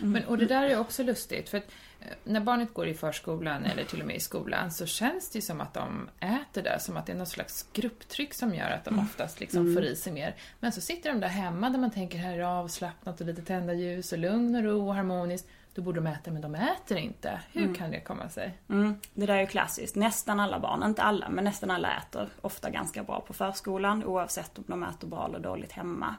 Men, 0.00 0.24
och 0.24 0.38
det 0.38 0.46
där 0.46 0.62
är 0.62 0.78
också 0.78 1.02
lustigt, 1.02 1.48
för 1.48 1.58
att 1.58 1.64
eh, 2.00 2.06
när 2.24 2.40
barnet 2.40 2.74
går 2.74 2.88
i 2.88 2.94
förskolan 2.94 3.64
eller 3.64 3.84
till 3.84 4.00
och 4.00 4.06
med 4.06 4.16
i 4.16 4.20
skolan 4.20 4.70
så 4.72 4.86
känns 4.86 5.30
det 5.30 5.42
som 5.42 5.60
att 5.60 5.74
de 5.74 6.08
äter 6.20 6.62
där, 6.62 6.78
som 6.78 6.96
att 6.96 7.06
det 7.06 7.12
är 7.12 7.16
något 7.16 7.28
slags 7.28 7.66
grupptryck 7.72 8.34
som 8.34 8.54
gör 8.54 8.70
att 8.70 8.84
de 8.84 8.98
oftast 8.98 9.40
liksom 9.40 9.74
får 9.74 9.84
i 9.84 9.96
sig 9.96 10.12
mer. 10.12 10.34
Men 10.60 10.72
så 10.72 10.80
sitter 10.80 11.10
de 11.10 11.20
där 11.20 11.28
hemma 11.28 11.70
där 11.70 11.78
man 11.78 11.90
tänker 11.90 12.18
här 12.18 12.38
är 12.38 12.42
avslappnat 12.42 13.20
och 13.20 13.26
lite 13.26 13.42
tända 13.42 13.74
ljus 13.74 14.12
och 14.12 14.18
lugn 14.18 14.56
och 14.56 14.62
ro 14.62 14.88
och 14.88 14.94
harmoniskt. 14.94 15.48
Då 15.74 15.82
borde 15.82 16.00
de 16.00 16.06
äta, 16.06 16.30
men 16.30 16.42
de 16.42 16.54
äter 16.54 16.98
inte. 16.98 17.40
Hur 17.52 17.74
kan 17.74 17.90
det 17.90 18.00
komma 18.00 18.28
sig? 18.28 18.58
Mm, 18.68 18.94
det 19.14 19.26
där 19.26 19.34
är 19.34 19.40
ju 19.40 19.46
klassiskt. 19.46 19.96
Nästan 19.96 20.40
alla 20.40 20.58
barn, 20.58 20.82
inte 20.82 21.02
alla, 21.02 21.28
men 21.28 21.44
nästan 21.44 21.70
alla 21.70 21.96
äter 21.96 22.28
ofta 22.40 22.70
ganska 22.70 23.02
bra 23.02 23.20
på 23.20 23.32
förskolan 23.32 24.04
oavsett 24.04 24.58
om 24.58 24.64
de 24.66 24.82
äter 24.82 25.08
bra 25.08 25.26
eller 25.26 25.38
dåligt 25.38 25.72
hemma. 25.72 26.14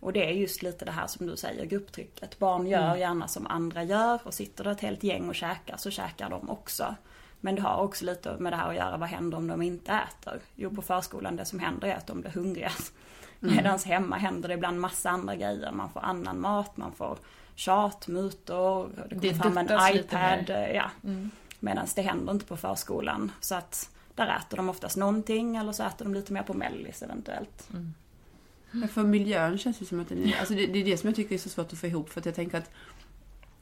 Och 0.00 0.12
det 0.12 0.26
är 0.26 0.30
just 0.30 0.62
lite 0.62 0.84
det 0.84 0.90
här 0.90 1.06
som 1.06 1.26
du 1.26 1.36
säger, 1.36 1.66
grupptrycket. 1.66 2.38
Barn 2.38 2.66
gör 2.66 2.96
gärna 2.96 3.28
som 3.28 3.46
andra 3.46 3.82
gör 3.82 4.20
och 4.24 4.34
sitter 4.34 4.64
det 4.64 4.70
ett 4.70 4.80
helt 4.80 5.02
gäng 5.02 5.28
och 5.28 5.34
käkar 5.34 5.76
så 5.76 5.90
käkar 5.90 6.30
de 6.30 6.50
också. 6.50 6.94
Men 7.40 7.54
det 7.54 7.62
har 7.62 7.82
också 7.82 8.04
lite 8.04 8.36
med 8.38 8.52
det 8.52 8.56
här 8.56 8.68
att 8.68 8.76
göra, 8.76 8.96
vad 8.96 9.08
händer 9.08 9.38
om 9.38 9.46
de 9.46 9.62
inte 9.62 9.92
äter? 9.92 10.40
Jo, 10.54 10.70
på 10.70 10.82
förskolan 10.82 11.36
det 11.36 11.44
som 11.44 11.58
händer 11.58 11.88
är 11.88 11.96
att 11.96 12.06
de 12.06 12.20
blir 12.20 12.30
hungriga. 12.30 12.70
Medan 13.38 13.78
hemma 13.78 14.16
händer 14.16 14.48
det 14.48 14.54
ibland 14.54 14.80
massa 14.80 15.10
andra 15.10 15.36
grejer. 15.36 15.72
Man 15.72 15.90
får 15.90 16.00
annan 16.00 16.40
mat, 16.40 16.76
man 16.76 16.92
får 16.92 17.18
tjat, 17.54 18.08
mutor, 18.08 18.90
det 19.08 19.14
Det 19.14 19.38
kommer 19.38 19.68
fram 19.68 19.90
en 19.90 19.96
iPad. 19.96 20.74
Ja. 20.74 20.90
Medan 21.60 21.86
det 21.94 22.02
händer 22.02 22.32
inte 22.32 22.44
på 22.44 22.56
förskolan. 22.56 23.32
Så 23.40 23.54
att 23.54 23.90
där 24.14 24.36
äter 24.36 24.56
de 24.56 24.68
oftast 24.68 24.96
någonting 24.96 25.56
eller 25.56 25.72
så 25.72 25.82
äter 25.82 26.04
de 26.04 26.14
lite 26.14 26.32
mer 26.32 26.42
på 26.42 26.54
mellis 26.54 27.02
eventuellt. 27.02 27.68
Men 28.70 28.88
för 28.88 29.02
miljön 29.02 29.58
känns 29.58 29.78
det 29.78 29.84
som 29.84 30.00
att 30.00 30.08
den 30.08 30.24
är, 30.24 30.38
alltså 30.38 30.54
det, 30.54 30.66
det 30.66 30.78
är 30.78 30.84
det 30.84 30.96
som 30.96 31.08
jag 31.08 31.16
tycker 31.16 31.34
är 31.34 31.38
så 31.38 31.48
svårt 31.48 31.72
att 31.72 31.78
få 31.78 31.86
ihop. 31.86 32.10
För 32.10 32.20
att 32.20 32.26
jag 32.26 32.34
tänker 32.34 32.58
att 32.58 32.70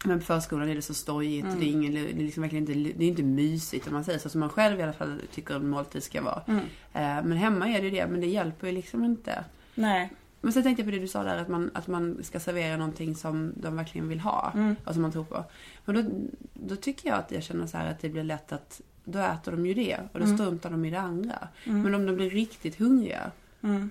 men 0.04 0.18
på 0.18 0.24
förskolan 0.24 0.68
är 0.68 0.74
det 0.74 0.82
så 0.82 0.94
stojigt. 0.94 1.46
Det, 1.58 1.66
är 1.66 1.70
ingen, 1.70 1.94
det 1.94 2.00
är 2.00 2.14
liksom 2.14 2.40
verkligen 2.40 2.70
inte, 2.70 2.98
det 2.98 3.04
är 3.04 3.08
inte 3.08 3.22
mysigt 3.22 3.86
om 3.86 3.92
man 3.92 4.04
säger 4.04 4.18
så. 4.18 4.28
Som 4.28 4.40
man 4.40 4.48
själv 4.48 4.80
i 4.80 4.82
alla 4.82 4.92
fall 4.92 5.20
tycker 5.32 5.54
en 5.54 5.68
måltid 5.68 6.02
ska 6.02 6.22
vara. 6.22 6.42
Mm. 6.46 6.64
Eh, 6.92 7.24
men 7.28 7.32
hemma 7.32 7.68
är 7.68 7.78
det 7.78 7.84
ju 7.84 7.90
det. 7.90 8.06
Men 8.06 8.20
det 8.20 8.26
hjälper 8.26 8.66
ju 8.66 8.72
liksom 8.72 9.04
inte. 9.04 9.44
Nej. 9.74 10.10
Men 10.40 10.52
sen 10.52 10.62
tänkte 10.62 10.82
jag 10.82 10.86
på 10.86 10.90
det 10.90 10.98
du 10.98 11.08
sa 11.08 11.22
där 11.22 11.36
att 11.36 11.48
man, 11.48 11.70
att 11.74 11.86
man 11.86 12.18
ska 12.22 12.40
servera 12.40 12.76
någonting 12.76 13.14
som 13.14 13.52
de 13.56 13.76
verkligen 13.76 14.08
vill 14.08 14.20
ha. 14.20 14.52
Mm. 14.54 14.76
Och 14.84 14.92
som 14.92 15.02
man 15.02 15.12
tror 15.12 15.24
på. 15.24 15.44
Men 15.84 15.94
då, 15.94 16.10
då 16.54 16.76
tycker 16.76 17.08
jag 17.08 17.18
att 17.18 17.30
jag 17.30 17.42
känner 17.42 17.66
så 17.66 17.76
här 17.76 17.90
att 17.90 18.00
det 18.00 18.08
blir 18.08 18.24
lätt 18.24 18.52
att 18.52 18.80
då 19.04 19.18
äter 19.18 19.52
de 19.52 19.66
ju 19.66 19.74
det 19.74 19.98
och 20.12 20.20
då 20.20 20.26
struntar 20.26 20.70
de 20.70 20.84
i 20.84 20.90
det 20.90 21.00
andra. 21.00 21.48
Men 21.64 21.94
om 21.94 22.06
de 22.06 22.16
blir 22.16 22.30
riktigt 22.30 22.78
hungriga. 22.78 23.30
Mm. 23.62 23.90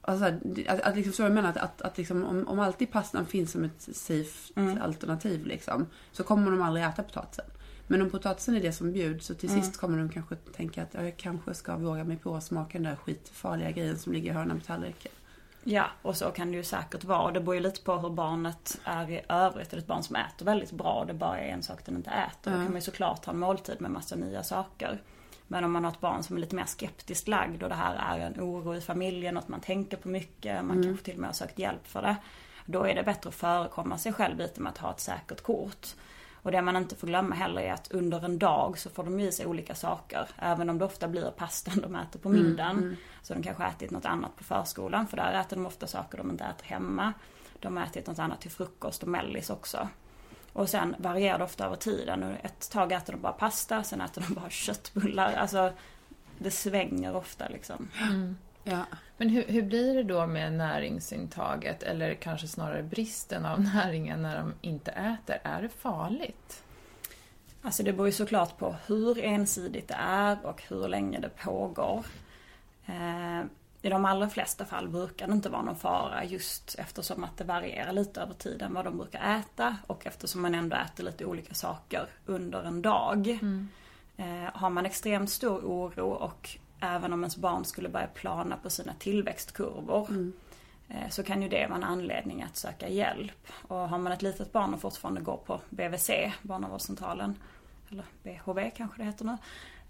Alltså, 0.00 0.24
att, 0.68 0.80
att 0.80 0.96
liksom, 0.96 1.12
så 1.12 1.22
jag 1.22 1.32
menar 1.32 1.48
att, 1.50 1.56
att, 1.56 1.82
att 1.82 1.98
liksom, 1.98 2.24
om, 2.24 2.48
om 2.48 2.60
alltid 2.60 2.90
pastan 2.90 3.26
finns 3.26 3.50
som 3.52 3.64
ett 3.64 3.88
safe 3.92 4.52
Mm. 4.56 4.82
alternativ 4.82 5.46
liksom, 5.46 5.86
så 6.12 6.22
kommer 6.22 6.50
de 6.50 6.62
aldrig 6.62 6.84
äta 6.84 7.02
potatisen. 7.02 7.44
Men 7.86 8.02
om 8.02 8.10
potatisen 8.10 8.56
är 8.56 8.60
det 8.60 8.72
som 8.72 8.92
bjuds 8.92 9.26
så 9.26 9.34
till 9.34 9.50
Mm. 9.50 9.62
sist 9.62 9.80
kommer 9.80 9.98
de 9.98 10.08
kanske 10.08 10.36
tänka 10.36 10.82
att 10.82 10.94
jag 10.94 11.16
kanske 11.16 11.54
ska 11.54 11.76
våga 11.76 12.04
mig 12.04 12.16
på 12.16 12.36
att 12.36 12.44
smaka 12.44 12.78
den 12.78 12.82
där 12.82 12.96
skitfarliga 12.96 13.70
grejen 13.70 13.98
som 13.98 14.12
ligger 14.12 14.30
i 14.30 14.34
hörnan 14.34 14.60
på 14.60 14.66
tallriken. 14.66 15.12
Ja, 15.64 15.84
och 16.02 16.16
så 16.16 16.30
kan 16.30 16.50
det 16.50 16.56
ju 16.56 16.64
säkert 16.64 17.04
vara. 17.04 17.30
Det 17.32 17.40
beror 17.40 17.54
ju 17.54 17.60
lite 17.60 17.82
på 17.82 17.96
hur 17.98 18.10
barnet 18.10 18.80
är 18.84 19.10
i 19.10 19.20
övrigt. 19.28 19.72
Är 19.72 19.76
det 19.76 19.80
ett 19.82 19.86
barn 19.86 20.02
som 20.02 20.16
äter 20.16 20.46
väldigt 20.46 20.72
bra 20.72 20.92
och 20.92 21.06
det 21.06 21.14
bara 21.14 21.38
är 21.38 21.48
en 21.52 21.62
sak 21.62 21.84
den 21.84 21.96
inte 21.96 22.10
äter. 22.10 22.50
Då 22.50 22.50
Ja. 22.50 22.54
kan 22.54 22.64
man 22.64 22.74
ju 22.74 22.80
såklart 22.80 23.24
ha 23.24 23.32
en 23.32 23.38
måltid 23.38 23.80
med 23.80 23.90
massa 23.90 24.16
nya 24.16 24.42
saker. 24.42 25.02
Men 25.48 25.64
om 25.64 25.72
man 25.72 25.84
har 25.84 25.90
ett 25.92 26.00
barn 26.00 26.22
som 26.22 26.36
är 26.36 26.40
lite 26.40 26.54
mer 26.56 26.64
skeptiskt 26.64 27.28
lagd 27.28 27.62
och 27.62 27.68
det 27.68 27.74
här 27.74 28.16
är 28.16 28.26
en 28.26 28.40
oro 28.40 28.74
i 28.74 28.80
familjen, 28.80 29.36
att 29.36 29.48
man 29.48 29.60
tänker 29.60 29.96
på 29.96 30.08
mycket, 30.08 30.64
man 30.64 30.82
kanske 30.82 31.04
till 31.04 31.14
och 31.14 31.20
med 31.20 31.28
har 31.28 31.34
sökt 31.34 31.58
hjälp 31.58 31.86
för 31.86 32.02
det. 32.02 32.16
Då 32.66 32.84
är 32.86 32.94
det 32.94 33.02
bättre 33.02 33.28
att 33.28 33.34
förekomma 33.34 33.98
sig 33.98 34.12
själv 34.12 34.38
lite 34.38 34.60
med 34.60 34.70
att 34.70 34.78
ha 34.78 34.90
ett 34.90 35.00
säkert 35.00 35.42
kort. 35.42 35.86
Och 36.42 36.52
det 36.52 36.62
man 36.62 36.76
inte 36.76 36.96
får 36.96 37.06
glömma 37.06 37.34
heller 37.34 37.62
är 37.62 37.72
att 37.72 37.90
under 37.92 38.24
en 38.24 38.38
dag 38.38 38.78
så 38.78 38.90
får 38.90 39.04
de 39.04 39.20
i 39.20 39.32
sig 39.32 39.46
olika 39.46 39.74
saker. 39.74 40.28
Även 40.38 40.70
om 40.70 40.78
det 40.78 40.84
ofta 40.84 41.08
blir 41.08 41.30
pastan 41.30 41.80
de 41.82 41.94
äter 41.96 42.18
på 42.20 42.28
middagen. 42.28 42.96
Så 43.22 43.34
de 43.34 43.42
kanske 43.42 43.62
har 43.62 43.70
ätit 43.70 43.90
något 43.90 44.06
annat 44.06 44.36
på 44.36 44.44
förskolan. 44.44 45.06
För 45.06 45.16
där 45.16 45.40
äter 45.40 45.56
de 45.56 45.66
ofta 45.66 45.86
saker 45.86 46.18
de 46.18 46.30
inte 46.30 46.44
äter 46.44 46.64
hemma. 46.66 47.12
De 47.60 47.76
har 47.76 47.84
ätit 47.84 48.06
något 48.06 48.18
annat 48.18 48.40
till 48.40 48.50
frukost 48.50 49.02
och 49.02 49.08
mellis 49.08 49.50
också. 49.50 49.88
Och 50.52 50.68
sen 50.68 50.94
varierar 50.98 51.38
det 51.38 51.44
ofta 51.44 51.66
över 51.66 51.76
tiden. 51.76 52.22
Ett 52.42 52.70
tag 52.70 52.92
äter 52.92 53.12
de 53.12 53.20
bara 53.20 53.32
pasta, 53.32 53.82
sen 53.82 54.00
äter 54.00 54.24
de 54.28 54.34
bara 54.34 54.50
köttbullar. 54.50 55.32
Alltså 55.32 55.72
det 56.38 56.50
svänger 56.50 57.16
ofta 57.16 57.48
liksom. 57.48 57.88
Ja. 58.64 58.84
Men 59.22 59.28
hur, 59.28 59.44
hur 59.44 59.62
blir 59.62 59.94
det 59.94 60.02
då 60.02 60.26
med 60.26 60.52
näringsintaget, 60.52 61.82
eller 61.82 62.14
kanske 62.14 62.48
snarare 62.48 62.82
bristen 62.82 63.46
av 63.46 63.60
näringen 63.74 64.22
när 64.22 64.38
de 64.38 64.54
inte 64.60 64.90
äter? 64.90 65.38
Är 65.42 65.62
det 65.62 65.68
farligt? 65.68 66.62
Alltså 67.62 67.82
det 67.82 67.92
beror 67.92 68.06
ju 68.06 68.12
såklart 68.12 68.58
på 68.58 68.76
hur 68.86 69.18
ensidigt 69.18 69.88
det 69.88 69.96
är 69.98 70.46
och 70.46 70.62
hur 70.68 70.88
länge 70.88 71.20
det 71.20 71.28
pågår. 71.28 72.04
Eh, 72.86 73.40
I 73.82 73.88
de 73.88 74.04
allra 74.04 74.28
flesta 74.28 74.64
fall 74.64 74.88
brukar 74.88 75.26
det 75.26 75.32
inte 75.32 75.48
vara 75.48 75.62
någon 75.62 75.76
fara 75.76 76.24
just 76.24 76.74
eftersom 76.78 77.24
att 77.24 77.36
det 77.36 77.44
varierar 77.44 77.92
lite 77.92 78.20
över 78.20 78.34
tiden 78.34 78.74
vad 78.74 78.84
de 78.84 78.98
brukar 78.98 79.38
äta 79.38 79.76
och 79.86 80.06
eftersom 80.06 80.42
man 80.42 80.54
ändå 80.54 80.76
äter 80.76 81.04
lite 81.04 81.24
olika 81.24 81.54
saker 81.54 82.06
under 82.26 82.62
en 82.62 82.82
dag. 82.82 83.38
Eh, 84.16 84.50
har 84.54 84.70
man 84.70 84.86
extremt 84.86 85.30
stor 85.30 85.58
oro 85.58 86.10
och 86.10 86.58
även 86.82 87.12
om 87.12 87.20
ens 87.20 87.36
barn 87.36 87.64
skulle 87.64 87.88
börja 87.88 88.06
plana 88.06 88.56
på 88.56 88.70
sina 88.70 88.94
tillväxtkurvor 88.98 90.32
eh, 90.88 91.08
så 91.10 91.22
kan 91.22 91.42
ju 91.42 91.48
det 91.48 91.66
vara 91.66 91.76
en 91.76 91.84
anledning 91.84 92.42
att 92.42 92.56
söka 92.56 92.88
hjälp. 92.88 93.46
Och 93.68 93.76
har 93.88 93.98
man 93.98 94.12
ett 94.12 94.22
litet 94.22 94.52
barn 94.52 94.74
och 94.74 94.80
fortfarande 94.80 95.20
går 95.20 95.36
på 95.36 95.60
BVC, 95.70 96.10
barnavårdscentralen, 96.42 97.36
eller 97.90 98.04
BHV 98.22 98.70
kanske 98.76 98.98
det 98.98 99.04
heter 99.04 99.24
nu, 99.24 99.36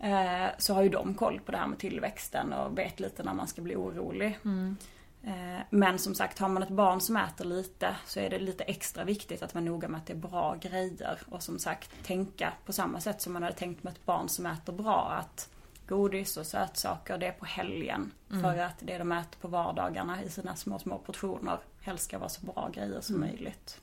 eh, 0.08 0.50
så 0.58 0.74
har 0.74 0.82
ju 0.82 0.88
de 0.88 1.14
koll 1.14 1.40
på 1.40 1.52
det 1.52 1.58
här 1.58 1.66
med 1.66 1.78
tillväxten 1.78 2.52
och 2.52 2.78
vet 2.78 3.00
lite 3.00 3.22
när 3.22 3.34
man 3.34 3.46
ska 3.48 3.62
bli 3.62 3.76
orolig. 3.76 4.38
Eh, 5.24 5.62
Men 5.70 5.98
som 5.98 6.14
sagt, 6.14 6.38
har 6.38 6.48
man 6.48 6.62
ett 6.62 6.68
barn 6.68 7.00
som 7.00 7.16
äter 7.16 7.44
lite 7.44 7.96
så 8.06 8.20
är 8.20 8.30
det 8.30 8.38
lite 8.38 8.64
extra 8.64 9.04
viktigt 9.04 9.42
att 9.42 9.54
vara 9.54 9.64
noga 9.64 9.88
med 9.88 9.98
att 9.98 10.06
det 10.06 10.12
är 10.12 10.16
bra 10.16 10.56
grejer. 10.60 11.18
Och 11.30 11.42
som 11.42 11.58
sagt, 11.58 11.90
tänka 12.04 12.52
på 12.66 12.72
samma 12.72 13.00
sätt 13.00 13.22
som 13.22 13.32
man 13.32 13.42
hade 13.42 13.54
tänkt 13.54 13.82
med 13.82 13.92
ett 13.92 14.06
barn 14.06 14.28
som 14.28 14.46
äter 14.46 14.72
bra. 14.72 15.10
Att 15.20 15.48
godis 15.88 16.36
och 16.36 16.46
sötsaker, 16.46 17.18
det 17.18 17.26
är 17.26 17.32
på 17.32 17.44
helgen. 17.44 18.12
För 18.28 18.58
att 18.58 18.78
det 18.80 18.98
de 18.98 19.12
äter 19.12 19.40
på 19.40 19.48
vardagarna 19.48 20.22
i 20.22 20.28
sina 20.28 20.56
små, 20.56 20.78
små 20.78 20.98
portioner 20.98 21.58
helst 21.80 22.04
ska 22.04 22.18
vara 22.18 22.28
så 22.28 22.46
bra 22.46 22.70
grejer 22.74 23.00
som 23.00 23.20
möjligt. 23.20 23.80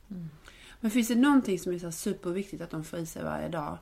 Men 0.79 0.91
finns 0.91 1.07
det 1.07 1.15
någonting 1.15 1.59
som 1.59 1.73
är 1.73 1.79
så 1.79 1.91
superviktigt 1.91 2.61
att 2.61 2.69
de 2.69 2.83
får 2.83 2.99
i 2.99 3.05
sig 3.05 3.23
varje 3.23 3.49
dag? 3.49 3.77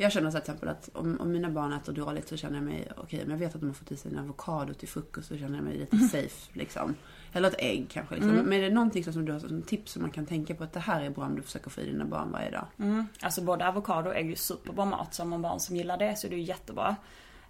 Jag 0.00 0.12
känner 0.12 0.30
så 0.30 0.34
till 0.34 0.40
exempel 0.40 0.68
att 0.68 0.90
om, 0.92 1.20
om 1.20 1.32
mina 1.32 1.50
barn 1.50 1.72
äter 1.72 1.92
dåligt 1.92 2.28
så 2.28 2.36
känner 2.36 2.54
jag 2.54 2.64
mig 2.64 2.88
okej, 2.96 3.20
men 3.20 3.30
jag 3.30 3.38
vet 3.38 3.54
att 3.54 3.60
de 3.60 3.66
har 3.66 3.74
fått 3.74 3.92
i 3.92 3.96
sig 3.96 4.12
en 4.12 4.18
avokado 4.18 4.74
till 4.74 4.88
frukost 4.88 5.28
så 5.28 5.38
känner 5.38 5.56
jag 5.56 5.64
mig 5.64 5.78
lite 5.78 5.98
safe 5.98 6.50
liksom. 6.52 6.94
Eller 7.32 7.48
ett 7.48 7.54
ägg 7.58 7.86
kanske. 7.90 8.14
Liksom. 8.14 8.32
Men 8.32 8.52
är 8.52 8.62
det 8.62 8.70
någonting 8.70 9.04
som 9.04 9.24
du 9.24 9.32
har 9.32 9.40
som 9.40 9.62
tips 9.62 9.92
som 9.92 10.02
man 10.02 10.10
kan 10.10 10.26
tänka 10.26 10.54
på 10.54 10.64
att 10.64 10.72
det 10.72 10.80
här 10.80 11.02
är 11.02 11.10
bra 11.10 11.24
om 11.24 11.36
du 11.36 11.42
försöker 11.42 11.70
få 11.70 11.80
i 11.80 11.86
dina 11.86 12.04
barn 12.04 12.32
varje 12.32 12.50
dag? 12.50 12.66
Mm. 12.78 13.06
Alltså 13.20 13.42
både 13.42 13.68
avokado 13.68 14.10
och 14.10 14.16
ägg 14.16 14.26
är 14.26 14.30
ju 14.30 14.36
superbra 14.36 14.84
mat. 14.84 15.14
Så 15.14 15.22
om 15.22 15.28
man 15.28 15.42
barn 15.42 15.60
som 15.60 15.76
gillar 15.76 15.98
det 15.98 16.18
så 16.18 16.26
är 16.26 16.30
det 16.30 16.36
ju 16.36 16.42
jättebra. 16.42 16.96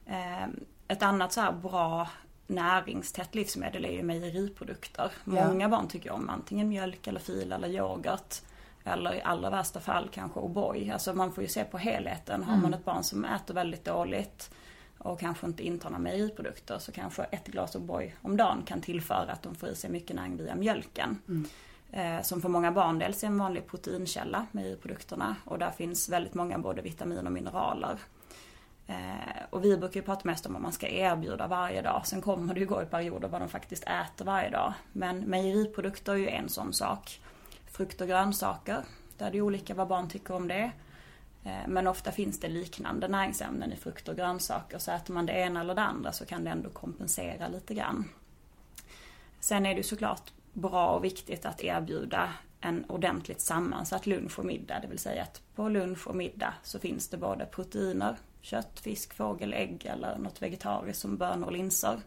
Eh, 0.08 0.48
ett 0.88 1.02
annat 1.02 1.32
så 1.32 1.52
bra 1.62 2.08
näringstätt 2.46 3.34
livsmedel 3.34 3.84
är 3.84 3.92
ju 3.92 4.02
mejeriprodukter. 4.02 5.12
Ja. 5.24 5.48
Många 5.48 5.68
barn 5.68 5.88
tycker 5.88 6.10
om 6.12 6.28
antingen 6.28 6.68
mjölk 6.68 7.06
eller 7.06 7.20
fil 7.20 7.52
eller 7.52 7.68
yoghurt. 7.68 8.34
Eller 8.84 9.14
i 9.14 9.22
allra 9.22 9.50
värsta 9.50 9.80
fall 9.80 10.08
kanske 10.12 10.40
O'boy. 10.40 10.92
Alltså 10.92 11.14
man 11.14 11.32
får 11.32 11.42
ju 11.42 11.48
se 11.48 11.64
på 11.64 11.78
helheten. 11.78 12.42
Har 12.42 12.56
man 12.56 12.74
ett 12.74 12.84
barn 12.84 13.04
som 13.04 13.24
äter 13.24 13.54
väldigt 13.54 13.84
dåligt 13.84 14.50
och 14.98 15.20
kanske 15.20 15.46
inte 15.46 15.66
intar 15.66 15.90
några 15.90 16.02
mejeriprodukter 16.02 16.78
så 16.78 16.92
kanske 16.92 17.22
ett 17.22 17.46
glas 17.46 17.76
O'boy 17.76 18.10
om 18.22 18.36
dagen 18.36 18.62
kan 18.62 18.80
tillföra 18.80 19.32
att 19.32 19.42
de 19.42 19.54
får 19.54 19.68
i 19.68 19.74
sig 19.74 19.90
mycket 19.90 20.16
näring 20.16 20.36
via 20.36 20.54
mjölken. 20.54 21.18
Eh, 21.92 22.22
som 22.22 22.42
för 22.42 22.48
många 22.48 22.72
barn 22.72 22.98
dels 22.98 23.22
är 23.22 23.26
en 23.26 23.38
vanlig 23.38 23.66
proteinkälla, 23.66 24.46
mejeriprodukterna. 24.52 25.36
Och 25.44 25.58
där 25.58 25.70
finns 25.70 26.08
väldigt 26.08 26.34
många 26.34 26.58
både 26.58 26.82
vitamin 26.82 27.26
och 27.26 27.32
mineraler. 27.32 27.98
Eh, 28.88 29.42
och 29.50 29.64
vi 29.64 29.76
brukar 29.76 30.00
ju 30.00 30.06
prata 30.06 30.20
mest 30.24 30.46
om 30.46 30.52
vad 30.52 30.62
man 30.62 30.72
ska 30.72 30.88
erbjuda 30.88 31.46
varje 31.46 31.82
dag. 31.82 32.06
Sen 32.06 32.22
kommer 32.22 32.54
det 32.54 32.60
ju 32.60 32.66
gå 32.66 32.82
i 32.82 32.86
perioder 32.86 33.28
vad 33.28 33.40
de 33.40 33.48
faktiskt 33.48 33.84
äter 33.84 34.24
varje 34.24 34.50
dag. 34.50 34.72
Men 34.92 35.18
mejeriprodukter 35.20 36.12
är 36.12 36.16
ju 36.16 36.28
en 36.28 36.48
sån 36.48 36.72
sak. 36.72 37.20
Frukt 37.66 38.00
och 38.00 38.08
grönsaker, 38.08 38.84
där 39.18 39.26
är 39.26 39.30
det 39.30 39.40
olika 39.40 39.74
vad 39.74 39.88
barn 39.88 40.08
tycker 40.08 40.34
om 40.34 40.48
det. 40.48 40.70
Eh, 41.44 41.68
Men 41.68 41.86
ofta 41.86 42.12
finns 42.12 42.40
det 42.40 42.48
liknande 42.48 43.08
näringsämnen 43.08 43.72
i 43.72 43.76
frukt 43.76 44.08
och 44.08 44.16
grönsaker. 44.16 44.78
Så 44.78 44.90
äter 44.90 45.14
man 45.14 45.26
det 45.26 45.32
ena 45.32 45.60
eller 45.60 45.74
det 45.74 45.82
andra 45.82 46.12
så 46.12 46.26
kan 46.26 46.44
det 46.44 46.50
ändå 46.50 46.70
kompensera 46.70 47.48
lite 47.48 47.74
grann. 47.74 48.04
Sen 49.40 49.66
är 49.66 49.70
det 49.70 49.76
ju 49.76 49.82
såklart 49.82 50.32
bra 50.52 50.88
och 50.88 51.04
viktigt 51.04 51.46
att 51.46 51.60
erbjuda 51.60 52.32
en 52.60 52.84
ordentligt 52.84 53.40
sammansatt 53.40 54.06
lunch 54.06 54.38
och 54.38 54.44
middag. 54.44 54.80
Det 54.80 54.88
vill 54.88 54.98
säga 54.98 55.22
att 55.22 55.42
på 55.54 55.68
lunch 55.68 56.06
och 56.06 56.16
middag 56.16 56.54
så 56.62 56.78
finns 56.78 57.08
det 57.08 57.16
både 57.16 57.46
proteiner, 57.46 58.16
kött, 58.40 58.80
fisk, 58.80 59.14
fågel, 59.14 59.54
ägg 59.54 59.86
eller 59.86 60.18
något 60.18 60.42
vegetariskt 60.42 61.00
som 61.00 61.16
bönor 61.16 61.46
och 61.46 61.52
linser 61.52 62.00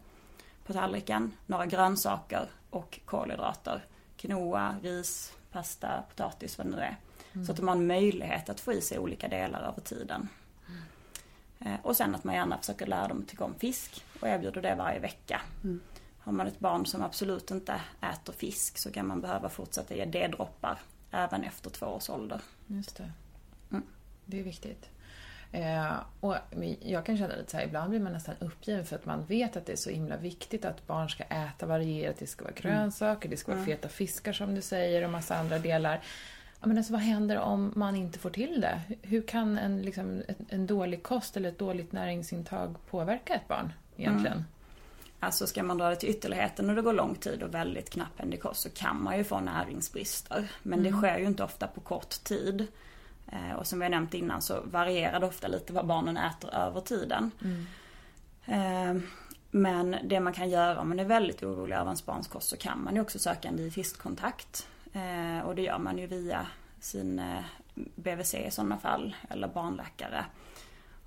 på 0.64 0.72
tallriken. 0.72 1.32
Några 1.46 1.66
grönsaker 1.66 2.50
och 2.70 3.00
kolhydrater. 3.04 3.84
Quinoa, 4.16 4.76
ris, 4.82 5.32
pasta, 5.52 6.02
potatis, 6.08 6.58
vad 6.58 6.66
det 6.66 6.70
nu 6.70 6.82
är. 6.82 6.96
Mm. 7.32 7.46
Så 7.46 7.52
att 7.52 7.58
de 7.58 7.68
har 7.68 7.76
en 7.76 7.86
möjlighet 7.86 8.48
att 8.48 8.60
få 8.60 8.72
i 8.72 8.80
sig 8.80 8.98
olika 8.98 9.28
delar 9.28 9.60
över 9.60 9.80
tiden. 9.80 10.28
Mm. 10.68 11.78
Och 11.82 11.96
sen 11.96 12.14
att 12.14 12.24
man 12.24 12.34
gärna 12.34 12.58
försöker 12.58 12.86
lära 12.86 13.08
dem 13.08 13.20
att 13.20 13.28
tycka 13.28 13.44
om 13.44 13.54
fisk 13.54 14.04
och 14.20 14.28
erbjuder 14.28 14.62
det 14.62 14.74
varje 14.74 14.98
vecka. 14.98 15.40
Mm. 15.64 15.80
Har 16.18 16.32
man 16.32 16.46
ett 16.46 16.58
barn 16.58 16.86
som 16.86 17.02
absolut 17.02 17.50
inte 17.50 17.80
äter 18.00 18.32
fisk 18.32 18.78
så 18.78 18.92
kan 18.92 19.06
man 19.06 19.20
behöva 19.20 19.48
fortsätta 19.48 19.94
ge 19.94 20.04
D-droppar 20.04 20.78
även 21.10 21.44
efter 21.44 21.70
två 21.70 21.86
års 21.86 22.10
ålder. 22.10 22.40
Just 22.66 22.96
det. 22.96 23.12
Mm. 23.70 23.82
Det 24.24 24.40
är 24.40 24.44
viktigt. 24.44 24.88
Eh, 25.52 25.94
och 26.20 26.36
jag 26.80 27.06
kan 27.06 27.18
känna 27.18 27.36
lite 27.36 27.50
så 27.50 27.56
här, 27.56 27.64
ibland 27.64 27.90
blir 27.90 28.00
man 28.00 28.12
nästan 28.12 28.34
uppgiven 28.40 28.84
för 28.84 28.96
att 28.96 29.06
man 29.06 29.24
vet 29.24 29.56
att 29.56 29.66
det 29.66 29.72
är 29.72 29.76
så 29.76 29.90
himla 29.90 30.16
viktigt 30.16 30.64
att 30.64 30.86
barn 30.86 31.10
ska 31.10 31.24
äta 31.24 31.66
varierat. 31.66 32.16
Det 32.18 32.26
ska 32.26 32.44
vara 32.44 32.54
mm. 32.54 32.62
grönsaker, 32.62 33.28
det 33.28 33.36
ska 33.36 33.54
vara 33.54 33.64
feta 33.64 33.88
fiskar 33.88 34.32
som 34.32 34.54
du 34.54 34.60
säger 34.60 35.04
och 35.04 35.10
massa 35.10 35.36
andra 35.36 35.58
delar. 35.58 36.00
men 36.60 36.78
alltså, 36.78 36.92
vad 36.92 37.02
händer 37.02 37.38
om 37.38 37.72
man 37.76 37.96
inte 37.96 38.18
får 38.18 38.30
till 38.30 38.60
det? 38.60 38.80
Hur 39.02 39.22
kan 39.22 39.58
en, 39.58 39.82
liksom, 39.82 40.22
en 40.48 40.66
dålig 40.66 41.02
kost 41.02 41.36
eller 41.36 41.48
ett 41.48 41.58
dåligt 41.58 41.92
näringsintag 41.92 42.76
påverka 42.90 43.34
ett 43.34 43.48
barn 43.48 43.72
egentligen? 43.96 44.36
Mm. 44.36 44.44
Alltså 45.20 45.46
ska 45.46 45.62
man 45.62 45.78
dra 45.78 45.90
det 45.90 45.96
till 45.96 46.08
ytterligheten 46.08 46.70
och 46.70 46.76
det 46.76 46.82
går 46.82 46.92
lång 46.92 47.14
tid 47.14 47.42
och 47.42 47.54
väldigt 47.54 47.90
knapphändig 47.90 48.42
kost 48.42 48.60
så 48.60 48.70
kan 48.70 49.02
man 49.02 49.18
ju 49.18 49.24
få 49.24 49.40
näringsbrister. 49.40 50.48
Men 50.62 50.78
mm. 50.78 50.92
det 50.92 50.98
sker 50.98 51.18
ju 51.18 51.26
inte 51.26 51.44
ofta 51.44 51.66
på 51.66 51.80
kort 51.80 52.24
tid. 52.24 52.66
Eh, 53.32 53.52
och 53.52 53.66
som 53.66 53.78
vi 53.78 53.84
har 53.84 53.90
nämnt 53.90 54.14
innan 54.14 54.42
så 54.42 54.60
varierar 54.64 55.20
det 55.20 55.26
ofta 55.26 55.48
lite 55.48 55.72
vad 55.72 55.86
barnen 55.86 56.16
äter 56.16 56.54
över 56.54 56.80
tiden. 56.80 57.30
Mm. 57.44 57.66
Eh, 58.46 59.02
men 59.50 59.96
det 60.04 60.20
man 60.20 60.32
kan 60.32 60.50
göra 60.50 60.80
om 60.80 60.88
man 60.88 61.00
är 61.00 61.04
väldigt 61.04 61.42
orolig 61.42 61.74
över 61.74 61.84
ens 61.84 62.06
barns 62.06 62.28
kost 62.28 62.48
så 62.48 62.56
kan 62.56 62.84
man 62.84 62.94
ju 62.94 63.00
också 63.00 63.18
söka 63.18 63.48
en 63.48 63.56
dietistkontakt. 63.56 64.68
Eh, 64.92 65.46
och 65.46 65.54
det 65.54 65.62
gör 65.62 65.78
man 65.78 65.98
ju 65.98 66.06
via 66.06 66.46
sin 66.80 67.22
BVC 67.74 68.34
i 68.34 68.50
sådana 68.50 68.78
fall, 68.78 69.16
eller 69.30 69.48
barnläkare. 69.48 70.24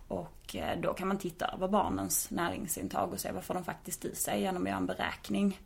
Och 0.08 0.56
då 0.78 0.94
kan 0.94 1.08
man 1.08 1.18
titta 1.18 1.48
över 1.48 1.68
barnens 1.68 2.32
näringsintag 2.32 3.14
och 3.14 3.20
se 3.20 3.32
vad 3.32 3.44
får 3.44 3.54
de 3.54 3.64
faktiskt 3.64 4.06
i 4.06 4.16
sig 4.16 4.42
genom 4.42 4.64
att 4.64 4.70
göra 4.70 4.78
en 4.78 4.86
beräkning. 4.86 5.60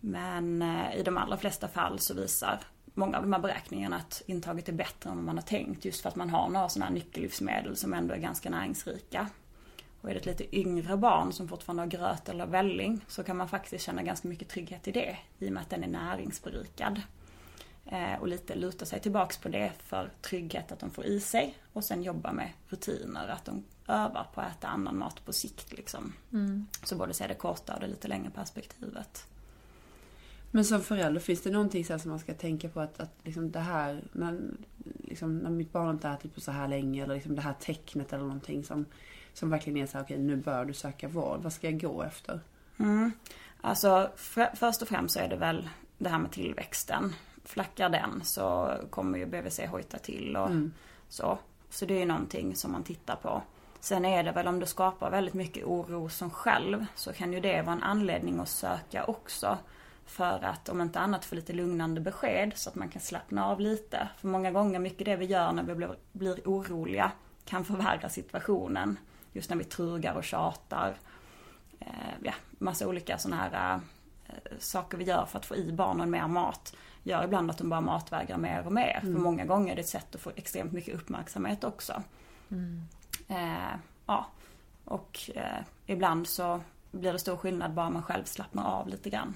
Men 0.00 0.62
i 0.96 1.02
de 1.02 1.16
allra 1.16 1.36
flesta 1.36 1.68
fall 1.68 1.98
så 1.98 2.14
visar 2.14 2.60
många 2.94 3.16
av 3.16 3.22
de 3.22 3.32
här 3.32 3.40
beräkningarna 3.40 3.96
att 3.96 4.22
intaget 4.26 4.68
är 4.68 4.72
bättre 4.72 5.10
än 5.10 5.16
vad 5.16 5.24
man 5.24 5.36
har 5.36 5.42
tänkt 5.42 5.84
just 5.84 6.00
för 6.00 6.08
att 6.08 6.16
man 6.16 6.30
har 6.30 6.48
några 6.48 6.68
sådana 6.68 6.86
här 6.86 6.92
nyckellivsmedel 6.92 7.76
som 7.76 7.94
ändå 7.94 8.14
är 8.14 8.18
ganska 8.18 8.50
näringsrika. 8.50 9.28
Och 10.00 10.10
är 10.10 10.14
det 10.14 10.20
ett 10.20 10.26
lite 10.26 10.56
yngre 10.56 10.96
barn 10.96 11.32
som 11.32 11.48
fortfarande 11.48 11.82
har 11.82 11.88
gröt 11.88 12.28
eller 12.28 12.46
välling 12.46 13.04
så 13.08 13.24
kan 13.24 13.36
man 13.36 13.48
faktiskt 13.48 13.84
känna 13.84 14.02
ganska 14.02 14.28
mycket 14.28 14.48
trygghet 14.48 14.88
i 14.88 14.92
det 14.92 15.16
i 15.38 15.48
och 15.48 15.52
med 15.52 15.60
att 15.60 15.70
den 15.70 15.84
är 15.84 15.88
näringsberikad. 15.88 17.02
Eh, 17.86 18.20
och 18.20 18.28
lite 18.28 18.54
luta 18.54 18.86
sig 18.86 19.00
tillbaks 19.00 19.38
på 19.38 19.48
det 19.48 19.72
för 19.78 20.10
trygghet 20.22 20.72
att 20.72 20.78
de 20.78 20.90
får 20.90 21.04
i 21.04 21.20
sig 21.20 21.54
och 21.72 21.84
sen 21.84 22.02
jobba 22.02 22.32
med 22.32 22.52
rutiner, 22.68 23.28
att 23.28 23.44
de 23.44 23.64
övar 23.88 24.26
på 24.34 24.40
att 24.40 24.56
äta 24.56 24.68
annan 24.68 24.98
mat 24.98 25.24
på 25.24 25.32
sikt 25.32 25.72
liksom. 25.72 26.12
Mm. 26.32 26.66
Så 26.84 26.96
både 26.96 27.14
se 27.14 27.26
det 27.26 27.34
korta 27.34 27.74
och 27.74 27.80
det 27.80 27.86
lite 27.86 28.08
längre 28.08 28.30
perspektivet. 28.30 29.26
Men 30.50 30.64
som 30.64 30.80
förälder, 30.80 31.20
finns 31.20 31.42
det 31.42 31.50
någonting 31.50 31.84
så 31.84 31.98
som 31.98 32.10
man 32.10 32.18
ska 32.18 32.34
tänka 32.34 32.68
på 32.68 32.80
att, 32.80 33.00
att 33.00 33.14
liksom 33.22 33.50
det 33.50 33.60
här, 33.60 34.04
när, 34.12 34.40
liksom, 35.04 35.38
när 35.38 35.50
mitt 35.50 35.72
barn 35.72 35.90
inte 35.90 36.08
ätit 36.08 36.34
på 36.34 36.40
så 36.40 36.50
här 36.50 36.68
länge 36.68 37.04
eller 37.04 37.14
liksom 37.14 37.34
det 37.34 37.42
här 37.42 37.54
tecknet 37.60 38.12
eller 38.12 38.24
någonting 38.24 38.64
som, 38.64 38.84
som 39.32 39.50
verkligen 39.50 39.76
är 39.82 39.86
så 39.86 39.98
här, 39.98 40.04
okej 40.04 40.16
okay, 40.16 40.26
nu 40.26 40.36
bör 40.36 40.64
du 40.64 40.72
söka 40.72 41.08
vård. 41.08 41.40
Vad 41.42 41.52
ska 41.52 41.70
jag 41.70 41.80
gå 41.80 42.02
efter? 42.02 42.40
Mm. 42.78 43.12
Alltså 43.60 44.10
för, 44.16 44.50
först 44.56 44.82
och 44.82 44.88
främst 44.88 45.14
så 45.14 45.20
är 45.20 45.28
det 45.28 45.36
väl 45.36 45.68
det 45.98 46.08
här 46.08 46.18
med 46.18 46.30
tillväxten. 46.30 47.14
Flackar 47.44 47.88
den 47.88 48.24
så 48.24 48.74
kommer 48.90 49.18
ju 49.18 49.26
BVC 49.26 49.60
hojta 49.68 49.98
till 49.98 50.36
och 50.36 50.50
mm. 50.50 50.72
så. 51.08 51.38
Så 51.70 51.86
det 51.86 51.94
är 51.94 51.98
ju 51.98 52.06
någonting 52.06 52.56
som 52.56 52.72
man 52.72 52.82
tittar 52.82 53.16
på. 53.16 53.42
Sen 53.80 54.04
är 54.04 54.22
det 54.22 54.32
väl 54.32 54.46
om 54.46 54.60
du 54.60 54.66
skapar 54.66 55.10
väldigt 55.10 55.34
mycket 55.34 55.64
oro 55.64 56.08
som 56.08 56.30
själv 56.30 56.86
så 56.94 57.12
kan 57.12 57.32
ju 57.32 57.40
det 57.40 57.62
vara 57.62 57.76
en 57.76 57.82
anledning 57.82 58.40
att 58.40 58.48
söka 58.48 59.04
också. 59.04 59.58
För 60.06 60.44
att 60.44 60.68
om 60.68 60.80
inte 60.80 61.00
annat 61.00 61.24
få 61.24 61.34
lite 61.34 61.52
lugnande 61.52 62.00
besked 62.00 62.52
så 62.54 62.70
att 62.70 62.74
man 62.74 62.88
kan 62.88 63.02
slappna 63.02 63.46
av 63.46 63.60
lite. 63.60 64.08
För 64.16 64.28
många 64.28 64.50
gånger, 64.50 64.78
mycket 64.78 65.04
det 65.04 65.16
vi 65.16 65.26
gör 65.26 65.52
när 65.52 65.62
vi 65.62 65.74
blir, 65.74 65.96
blir 66.12 66.40
oroliga 66.44 67.12
kan 67.44 67.64
förvärra 67.64 68.08
situationen. 68.08 68.98
Just 69.32 69.50
när 69.50 69.56
vi 69.56 69.64
trugar 69.64 70.14
och 70.14 70.24
tjatar. 70.24 70.96
Eh, 71.80 71.86
ja, 72.22 72.32
massa 72.50 72.88
olika 72.88 73.18
sådana 73.18 73.42
här 73.42 73.80
eh, 74.26 74.34
saker 74.58 74.98
vi 74.98 75.04
gör 75.04 75.26
för 75.26 75.38
att 75.38 75.46
få 75.46 75.56
i 75.56 75.72
barnen 75.72 76.10
mer 76.10 76.28
mat. 76.28 76.76
Gör 77.02 77.24
ibland 77.24 77.50
att 77.50 77.58
de 77.58 77.68
bara 77.68 77.80
matvägrar 77.80 78.38
mer 78.38 78.66
och 78.66 78.72
mer. 78.72 79.00
Mm. 79.02 79.14
För 79.14 79.20
många 79.20 79.44
gånger 79.44 79.72
är 79.72 79.76
det 79.76 79.82
ett 79.82 79.88
sätt 79.88 80.14
att 80.14 80.20
få 80.20 80.32
extremt 80.36 80.72
mycket 80.72 80.94
uppmärksamhet 80.94 81.64
också. 81.64 82.02
Mm. 82.50 82.82
Eh, 83.28 83.74
ja, 84.06 84.26
och 84.84 85.30
eh, 85.34 85.62
ibland 85.86 86.28
så 86.28 86.60
blir 86.90 87.12
det 87.12 87.18
stor 87.18 87.36
skillnad 87.36 87.74
bara 87.74 87.90
man 87.90 88.02
själv 88.02 88.24
slappnar 88.24 88.64
av 88.64 88.88
lite 88.88 89.10
grann. 89.10 89.34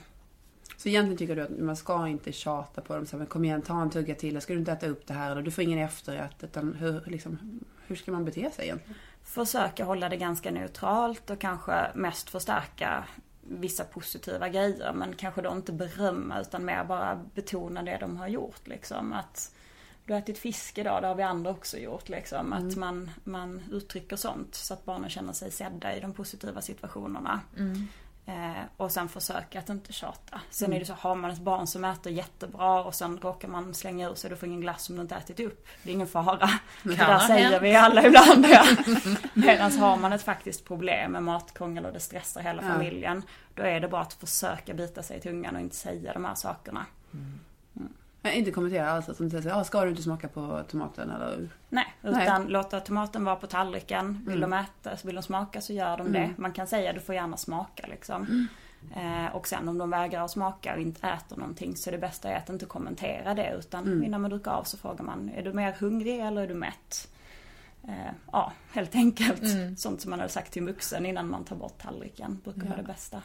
Så 0.77 0.89
egentligen 0.89 1.19
tycker 1.19 1.37
du 1.37 1.43
att 1.43 1.59
man 1.59 1.77
ska 1.77 2.09
inte 2.09 2.33
tjata 2.33 2.81
på 2.81 2.95
dem. 2.95 3.07
Så 3.07 3.17
men 3.17 3.27
kom 3.27 3.45
igen, 3.45 3.63
ta 3.63 3.83
en 3.83 3.91
tugga 3.91 4.15
till. 4.15 4.41
Ska 4.41 4.53
du 4.53 4.59
inte 4.59 4.73
äta 4.73 4.87
upp 4.87 5.07
det 5.07 5.15
här? 5.15 5.31
Eller 5.31 5.43
du 5.43 5.51
får 5.51 5.65
ingen 5.65 5.79
efterrätt. 5.79 6.45
Utan 6.45 6.75
hur, 6.75 7.03
liksom, 7.07 7.61
hur 7.87 7.97
ska 7.97 8.13
man 8.13 8.25
bete 8.25 8.51
sig 8.51 8.65
egentligen? 8.65 8.99
Försöka 9.25 9.85
hålla 9.85 10.09
det 10.09 10.17
ganska 10.17 10.51
neutralt 10.51 11.31
och 11.31 11.39
kanske 11.39 11.87
mest 11.95 12.31
förstärka 12.31 13.05
vissa 13.41 13.85
positiva 13.85 14.49
grejer. 14.49 14.93
Men 14.93 15.15
kanske 15.17 15.43
då 15.43 15.53
inte 15.53 15.73
berömma 15.73 16.41
utan 16.41 16.65
mer 16.65 16.85
bara 16.85 17.21
betona 17.35 17.83
det 17.83 17.99
de 18.01 18.17
har 18.17 18.29
gjort. 18.29 18.67
Liksom. 18.67 19.13
Att 19.13 19.55
du 20.05 20.13
har 20.13 20.21
ätit 20.21 20.39
fisk 20.39 20.79
idag, 20.79 21.03
det 21.03 21.09
har 21.09 21.15
vi 21.15 21.23
andra 21.23 21.51
också 21.51 21.79
gjort. 21.79 22.09
Liksom. 22.09 22.53
Mm. 22.53 22.69
Att 22.69 22.77
man, 22.77 23.11
man 23.25 23.63
uttrycker 23.71 24.17
sånt 24.17 24.55
så 24.55 24.75
att 24.75 24.85
barnen 24.85 25.11
känner 25.11 25.33
sig 25.33 25.51
sedda 25.51 25.97
i 25.97 26.01
de 26.01 26.13
positiva 26.13 26.61
situationerna. 26.61 27.41
Mm. 27.57 27.89
Eh, 28.27 28.63
och 28.77 28.93
sen 28.93 29.09
försöka 29.09 29.59
att 29.59 29.69
inte 29.69 29.93
tjata. 29.93 30.41
Sen 30.51 30.67
mm. 30.67 30.77
är 30.77 30.81
det 30.81 30.87
så, 30.87 30.93
har 30.93 31.15
man 31.15 31.31
ett 31.31 31.39
barn 31.39 31.67
som 31.67 31.85
äter 31.85 32.13
jättebra 32.13 32.85
och 32.85 32.95
sen 32.95 33.19
råkar 33.19 33.49
man 33.49 33.75
slänga 33.75 34.11
ur 34.11 34.15
sig, 34.15 34.31
du 34.31 34.37
får 34.37 34.49
ingen 34.49 34.61
glass 34.61 34.83
som 34.83 34.97
du 34.97 35.03
inte 35.03 35.15
ätit 35.15 35.41
upp. 35.41 35.69
Det 35.83 35.91
är 35.91 35.95
ingen 35.95 36.07
fara. 36.07 36.51
Det 36.83 36.97
där 36.97 37.19
säger 37.19 37.61
vi 37.61 37.75
alla 37.75 38.07
ibland. 38.07 38.47
Ja. 38.47 38.65
Medan 39.35 39.73
har 39.73 39.97
man 39.97 40.13
ett 40.13 40.23
faktiskt 40.23 40.65
problem 40.65 41.13
med 41.13 41.23
matkrångel 41.23 41.87
och 41.87 41.93
det 41.93 42.01
stressar 42.01 42.41
hela 42.41 42.63
ja. 42.63 42.69
familjen. 42.69 43.23
Då 43.55 43.63
är 43.63 43.81
det 43.81 43.89
bara 43.89 44.03
att 44.03 44.13
försöka 44.13 44.75
bita 44.75 45.03
sig 45.03 45.17
i 45.17 45.21
tungan 45.21 45.55
och 45.55 45.61
inte 45.61 45.77
säga 45.77 46.13
de 46.13 46.25
här 46.25 46.35
sakerna. 46.35 46.87
Mm. 47.13 47.41
Nej, 48.25 48.39
inte 48.39 48.51
kommentera 48.51 48.91
alls. 48.91 49.09
Att 49.09 49.19
de 49.19 49.31
säger 49.31 49.61
ah, 49.61 49.65
ska 49.65 49.85
du 49.85 49.91
inte 49.91 50.03
smaka 50.03 50.29
på 50.29 50.63
tomaten 50.69 51.11
eller? 51.11 51.49
Nej, 51.69 51.95
utan 52.03 52.43
Nej. 52.43 52.51
låta 52.53 52.81
tomaten 52.81 53.25
vara 53.25 53.37
på 53.37 53.47
tallriken. 53.47 54.25
Vill 54.27 54.43
mm. 54.43 54.51
de 54.51 54.57
äta, 54.57 55.07
vill 55.07 55.15
de 55.15 55.23
smaka 55.23 55.61
så 55.61 55.73
gör 55.73 55.97
de 55.97 56.07
mm. 56.07 56.13
det. 56.13 56.31
Man 56.37 56.53
kan 56.53 56.67
säga 56.67 56.93
du 56.93 57.01
får 57.01 57.15
gärna 57.15 57.37
smaka 57.37 57.87
liksom. 57.87 58.23
Mm. 58.23 59.27
Eh, 59.27 59.35
och 59.35 59.49
sen 59.49 59.69
om 59.69 59.79
de 59.79 59.91
vägrar 59.91 60.25
att 60.25 60.31
smaka 60.31 60.75
och 60.75 60.81
inte 60.81 61.09
äter 61.09 61.37
någonting 61.37 61.77
så 61.77 61.91
det 61.91 61.99
bästa 61.99 62.29
är 62.29 62.37
att 62.37 62.49
inte 62.49 62.67
kommentera 62.67 63.35
det. 63.35 63.55
Utan 63.59 63.85
mm. 63.85 64.05
innan 64.05 64.21
man 64.21 64.31
dricker 64.31 64.51
av 64.51 64.65
så 64.65 64.77
frågar 64.77 65.05
man, 65.05 65.31
är 65.37 65.43
du 65.43 65.53
mer 65.53 65.77
hungrig 65.79 66.21
eller 66.21 66.43
är 66.43 66.47
du 66.47 66.55
mätt? 66.55 67.09
Eh, 67.89 68.13
ja, 68.33 68.53
helt 68.73 68.95
enkelt. 68.95 69.43
Mm. 69.43 69.77
Sånt 69.77 70.01
som 70.01 70.11
man 70.11 70.19
hade 70.21 70.33
sagt 70.33 70.53
till 70.53 70.63
en 70.63 70.67
vuxen 70.67 71.07
innan 71.07 71.29
man 71.29 71.45
tar 71.45 71.57
bort 71.57 71.83
tallriken. 71.83 72.41
Brukar 72.45 72.63
ja. 72.63 72.69
vara 72.69 72.77
det 72.77 72.87
bästa. 72.87 73.23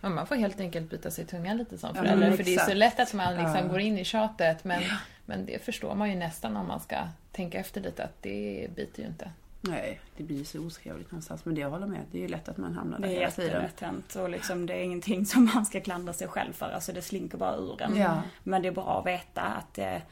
Ja, 0.00 0.08
man 0.08 0.26
får 0.26 0.34
helt 0.34 0.60
enkelt 0.60 0.90
byta 0.90 1.10
sig 1.10 1.26
tungan 1.26 1.56
lite 1.56 1.78
som 1.78 1.94
förälder. 1.94 2.30
Ja, 2.30 2.36
för 2.36 2.44
det 2.44 2.54
är 2.54 2.66
så 2.66 2.74
lätt 2.74 3.00
att 3.00 3.12
man 3.12 3.34
liksom 3.34 3.56
ja. 3.56 3.66
går 3.66 3.80
in 3.80 3.98
i 3.98 4.04
tjatet. 4.04 4.64
Men, 4.64 4.82
ja. 4.82 4.96
men 5.26 5.46
det 5.46 5.64
förstår 5.64 5.94
man 5.94 6.10
ju 6.10 6.16
nästan 6.16 6.56
om 6.56 6.66
man 6.66 6.80
ska 6.80 6.96
tänka 7.32 7.58
efter 7.58 7.80
lite 7.80 8.04
att 8.04 8.22
det 8.22 8.68
biter 8.76 9.02
ju 9.02 9.08
inte. 9.08 9.30
Nej, 9.60 10.00
det 10.16 10.22
blir 10.22 10.44
så 10.44 10.58
otrevligt 10.58 11.10
någonstans. 11.10 11.44
Men 11.44 11.54
det 11.54 11.60
jag 11.60 11.70
håller 11.70 11.86
med, 11.86 12.00
det 12.12 12.18
är 12.18 12.22
ju 12.22 12.28
lätt 12.28 12.48
att 12.48 12.56
man 12.56 12.74
hamnar 12.74 12.98
där 12.98 13.08
hela 13.08 13.30
tiden. 13.30 13.50
Det 13.50 13.58
är 13.58 13.62
jättelätt 13.62 14.16
och 14.16 14.30
liksom, 14.30 14.66
det 14.66 14.74
är 14.74 14.82
ingenting 14.82 15.26
som 15.26 15.50
man 15.54 15.66
ska 15.66 15.80
klandra 15.80 16.12
sig 16.12 16.28
själv 16.28 16.52
för. 16.52 16.70
Alltså 16.70 16.92
det 16.92 17.02
slinker 17.02 17.38
bara 17.38 17.56
ur 17.56 17.82
en. 17.82 17.96
Ja. 17.96 18.22
Men 18.42 18.62
det 18.62 18.68
är 18.68 18.72
bra 18.72 18.98
att 18.98 19.06
veta 19.06 19.42
att 19.42 19.74
det, 19.74 20.02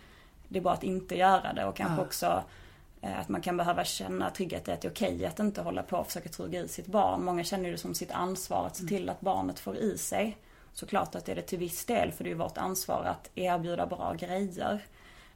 det 0.48 0.58
är 0.58 0.62
bra 0.62 0.72
att 0.72 0.82
inte 0.82 1.18
göra 1.18 1.52
det 1.52 1.64
och 1.64 1.76
kanske 1.76 2.02
också 2.02 2.26
Eh, 2.26 2.42
att 3.02 3.28
man 3.28 3.40
kan 3.40 3.56
behöva 3.56 3.84
känna 3.84 4.30
trygghet 4.30 4.68
i 4.68 4.72
att 4.72 4.80
det 4.80 4.88
är 4.88 4.92
okej 4.92 5.26
att 5.26 5.38
inte 5.38 5.62
hålla 5.62 5.82
på 5.82 5.96
och 5.96 6.06
försöka 6.06 6.28
truga 6.28 6.60
i 6.60 6.68
sitt 6.68 6.86
barn. 6.86 7.24
Många 7.24 7.44
känner 7.44 7.70
det 7.70 7.78
som 7.78 7.94
sitt 7.94 8.10
ansvar 8.10 8.66
att 8.66 8.76
se 8.76 8.82
mm. 8.82 8.88
till 8.88 9.08
att 9.08 9.20
barnet 9.20 9.58
får 9.58 9.76
i 9.76 9.98
sig. 9.98 10.36
Såklart 10.72 11.14
att 11.14 11.24
det 11.24 11.32
är 11.32 11.36
det 11.36 11.42
till 11.42 11.58
viss 11.58 11.84
del 11.84 12.12
för 12.12 12.24
det 12.24 12.30
är 12.30 12.34
vårt 12.34 12.58
ansvar 12.58 13.04
att 13.04 13.30
erbjuda 13.34 13.86
bra 13.86 14.14
grejer. 14.14 14.84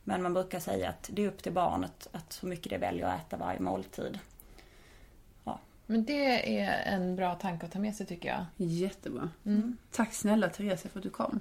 Men 0.05 0.23
man 0.23 0.35
brukar 0.35 0.61
säga 0.61 0.89
att 0.89 1.11
det 1.13 1.25
är 1.25 1.29
upp 1.29 1.43
till 1.43 1.53
barnet 1.53 2.09
att 2.13 2.39
hur 2.43 2.49
mycket 2.49 2.71
det 2.71 2.79
väljer 2.79 3.07
att 3.07 3.27
äta 3.27 3.37
varje 3.37 3.61
måltid. 3.61 4.19
Ja. 5.45 5.59
Men 5.87 6.05
det 6.05 6.59
är 6.61 6.95
en 6.95 7.17
bra 7.17 7.35
tanke 7.35 7.67
att 7.67 7.73
ta 7.73 7.79
med 7.79 7.95
sig 7.95 8.07
tycker 8.07 8.29
jag. 8.29 8.45
Jättebra. 8.57 9.31
Mm. 9.45 9.77
Tack 9.91 10.15
snälla 10.15 10.49
Therese 10.49 10.83
för 10.83 10.99
att 10.99 11.03
du 11.03 11.11
kom. 11.11 11.41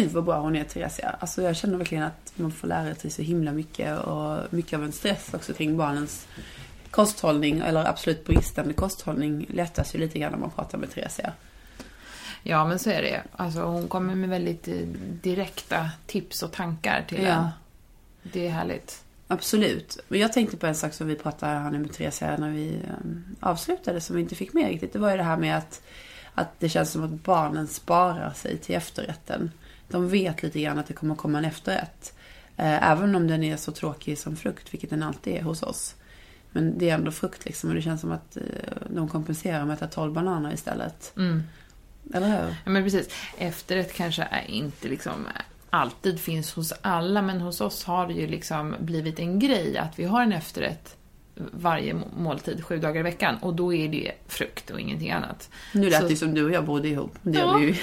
Gud 0.00 0.12
vad 0.12 0.24
bra 0.24 0.40
hon 0.40 0.56
är 0.56 0.64
Theresia. 0.64 1.16
Alltså 1.20 1.42
jag 1.42 1.56
känner 1.56 1.78
verkligen 1.78 2.04
att 2.04 2.32
man 2.34 2.52
får 2.52 2.68
lära 2.68 2.94
sig 2.94 3.10
så 3.10 3.22
himla 3.22 3.52
mycket 3.52 3.98
och 3.98 4.52
mycket 4.52 4.72
av 4.78 4.84
en 4.84 4.92
stress 4.92 5.34
också 5.34 5.52
kring 5.52 5.76
barnens 5.76 6.26
kosthållning 6.90 7.58
eller 7.58 7.84
absolut 7.88 8.24
bristande 8.24 8.74
kosthållning 8.74 9.46
lättas 9.50 9.94
ju 9.94 9.98
lite 9.98 10.18
grann 10.18 10.32
när 10.32 10.38
man 10.38 10.50
pratar 10.50 10.78
med 10.78 10.90
Theresia. 10.90 11.32
Ja, 12.42 12.64
men 12.64 12.78
så 12.78 12.90
är 12.90 13.02
det. 13.02 13.22
Alltså, 13.36 13.60
hon 13.60 13.88
kommer 13.88 14.14
med 14.14 14.28
väldigt 14.28 14.68
eh, 14.68 14.74
direkta 15.22 15.90
tips 16.06 16.42
och 16.42 16.52
tankar 16.52 17.04
till 17.08 17.22
Ja. 17.22 17.28
en. 17.28 17.48
Det 18.22 18.46
är 18.46 18.50
härligt. 18.50 19.02
Absolut. 19.26 19.98
Men 20.08 20.20
jag 20.20 20.32
tänkte 20.32 20.56
på 20.56 20.66
en 20.66 20.74
sak 20.74 20.92
som 20.92 21.06
vi 21.06 21.14
pratade 21.16 21.52
här 21.52 21.70
nu 21.70 21.78
med 21.78 21.92
Theresia 21.92 22.36
när 22.36 22.50
vi 22.50 22.78
um, 23.02 23.36
avslutade 23.40 24.00
som 24.00 24.16
vi 24.16 24.22
inte 24.22 24.34
fick 24.34 24.52
med 24.52 24.68
riktigt. 24.68 24.92
Det 24.92 24.98
var 24.98 25.10
ju 25.10 25.16
det 25.16 25.22
här 25.22 25.36
med 25.36 25.56
att, 25.56 25.82
att 26.34 26.60
det 26.60 26.68
känns 26.68 26.90
som 26.90 27.04
att 27.04 27.10
barnen 27.10 27.68
sparar 27.68 28.32
sig 28.32 28.58
till 28.58 28.74
efterrätten. 28.74 29.50
De 29.90 30.08
vet 30.08 30.42
lite 30.42 30.60
grann 30.60 30.78
att 30.78 30.86
det 30.86 30.94
kommer 30.94 31.14
komma 31.14 31.38
en 31.38 31.44
efterrätt. 31.44 32.14
Eh, 32.56 32.90
även 32.90 33.14
om 33.14 33.26
den 33.26 33.44
är 33.44 33.56
så 33.56 33.72
tråkig 33.72 34.18
som 34.18 34.36
frukt, 34.36 34.74
vilket 34.74 34.90
den 34.90 35.02
alltid 35.02 35.34
är 35.34 35.42
hos 35.42 35.62
oss. 35.62 35.94
Men 36.52 36.78
det 36.78 36.90
är 36.90 36.94
ändå 36.94 37.10
frukt 37.10 37.44
liksom 37.44 37.70
och 37.70 37.76
det 37.76 37.82
känns 37.82 38.00
som 38.00 38.12
att 38.12 38.36
eh, 38.36 38.42
de 38.90 39.08
kompenserar 39.08 39.64
med 39.64 39.74
att 39.74 39.82
äta 39.82 39.94
12 39.94 40.12
bananer 40.12 40.52
istället. 40.52 41.12
Mm. 41.16 41.42
Eller 42.14 42.28
hur? 42.28 42.56
Ja, 42.64 42.70
men 42.70 42.82
precis. 42.84 43.08
Efterrätt 43.38 43.92
kanske 43.92 44.22
är 44.22 44.50
inte 44.50 44.88
liksom 44.88 45.26
alltid 45.70 46.20
finns 46.20 46.54
hos 46.54 46.72
alla, 46.80 47.22
men 47.22 47.40
hos 47.40 47.60
oss 47.60 47.84
har 47.84 48.06
det 48.06 48.12
ju 48.12 48.26
liksom 48.26 48.74
blivit 48.80 49.18
en 49.18 49.38
grej 49.38 49.78
att 49.78 49.98
vi 49.98 50.04
har 50.04 50.22
en 50.22 50.32
efterrätt 50.32 50.96
varje 51.52 51.94
må- 51.94 52.08
måltid, 52.16 52.64
sju 52.64 52.78
dagar 52.78 53.00
i 53.00 53.02
veckan. 53.02 53.36
Och 53.40 53.54
då 53.54 53.74
är 53.74 53.88
det 53.88 54.12
frukt 54.28 54.70
och 54.70 54.80
ingenting 54.80 55.10
annat. 55.10 55.50
Nu 55.74 55.90
lät 55.90 56.00
Så- 56.02 56.08
det 56.08 56.16
som 56.16 56.34
du 56.34 56.44
och 56.44 56.50
jag 56.52 56.64
bodde 56.64 56.88
ihop. 56.88 57.14
Det 57.22 57.38
Ja. 57.38 57.56
vi 57.56 57.66
ju. 57.66 57.74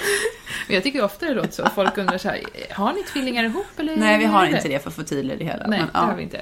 Jag 0.74 0.82
tycker 0.82 1.04
ofta 1.04 1.26
det 1.26 1.34
låter 1.34 1.50
så. 1.52 1.68
Folk 1.74 1.98
undrar 1.98 2.18
så 2.18 2.28
här, 2.28 2.40
har 2.70 2.92
ni 2.92 3.02
tvillingar 3.02 3.44
ihop 3.44 3.66
eller? 3.76 3.96
Nej, 3.96 4.18
vi 4.18 4.24
har 4.24 4.46
inte 4.46 4.68
det 4.68 4.78
för 4.82 4.90
att 4.90 4.96
förtydliga 4.96 5.36
det 5.36 5.44
hela. 5.44 5.66
Nej, 5.66 5.78
men, 5.78 5.86
det 5.86 5.92
ja. 5.94 6.00
har 6.00 6.16
vi 6.16 6.22
inte. 6.22 6.38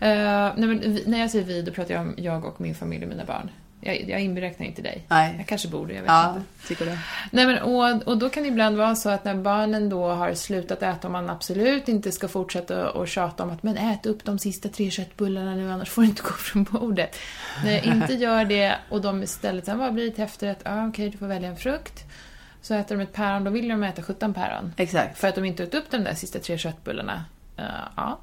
Eh, 0.00 0.52
nej, 0.56 0.78
vi, 0.78 1.02
när 1.06 1.20
jag 1.20 1.30
säger 1.30 1.44
vi, 1.44 1.62
då 1.62 1.72
pratar 1.72 1.94
jag 1.94 2.02
om 2.02 2.14
jag 2.16 2.44
och 2.44 2.60
min 2.60 2.74
familj 2.74 3.02
och 3.02 3.08
mina 3.08 3.24
barn. 3.24 3.50
Jag, 3.80 4.10
jag 4.10 4.20
inberäknar 4.20 4.66
inte 4.66 4.82
dig. 4.82 5.04
Nej. 5.08 5.34
Jag 5.38 5.46
kanske 5.46 5.68
borde, 5.68 5.94
jag 5.94 6.02
vet 6.02 6.08
Ja, 6.10 6.34
inte. 6.36 6.68
tycker 6.68 6.86
det. 6.86 6.98
Nej, 7.30 7.46
men, 7.46 7.62
och, 7.62 8.06
och 8.08 8.18
då 8.18 8.30
kan 8.30 8.42
det 8.42 8.48
ibland 8.48 8.76
vara 8.76 8.94
så 8.96 9.10
att 9.10 9.24
när 9.24 9.34
barnen 9.34 9.88
då 9.88 10.08
har 10.08 10.34
slutat 10.34 10.82
äta 10.82 11.08
och 11.08 11.12
man 11.12 11.30
absolut 11.30 11.88
inte 11.88 12.12
ska 12.12 12.28
fortsätta 12.28 12.90
och 12.90 13.08
tjata 13.08 13.42
om 13.42 13.50
att 13.50 13.62
men 13.62 13.76
ät 13.76 14.06
upp 14.06 14.24
de 14.24 14.38
sista 14.38 14.68
tre 14.68 14.90
köttbullarna 14.90 15.54
nu 15.54 15.70
annars 15.72 15.88
får 15.88 16.02
du 16.02 16.08
inte 16.08 16.22
gå 16.22 16.28
från 16.28 16.64
bordet. 16.64 17.16
När 17.64 17.72
jag 17.72 17.84
inte 17.84 18.12
gör 18.14 18.44
det 18.44 18.76
och 18.88 19.00
de 19.00 19.22
istället 19.22 19.64
säger 19.64 19.78
vad 19.78 19.94
blir 19.94 20.04
det 20.04 20.10
till 20.10 20.24
efterrätt? 20.24 20.60
Ja, 20.64 20.82
ah, 20.82 20.88
okej, 20.88 21.10
du 21.10 21.18
får 21.18 21.26
välja 21.26 21.48
en 21.48 21.56
frukt. 21.56 22.04
Så 22.62 22.74
äter 22.74 22.96
de 22.96 23.02
ett 23.02 23.12
päron, 23.12 23.44
då 23.44 23.50
vill 23.50 23.68
de 23.68 23.82
äta 23.82 24.02
17 24.02 24.34
päron. 24.34 24.72
Exakt. 24.76 25.18
För 25.18 25.28
att 25.28 25.34
de 25.34 25.44
inte 25.44 25.62
åt 25.62 25.74
upp 25.74 25.90
de 25.90 25.98
där 25.98 26.14
sista 26.14 26.38
tre 26.38 26.58
köttbullarna. 26.58 27.24
Eh, 27.56 27.64
ja. 27.96 28.18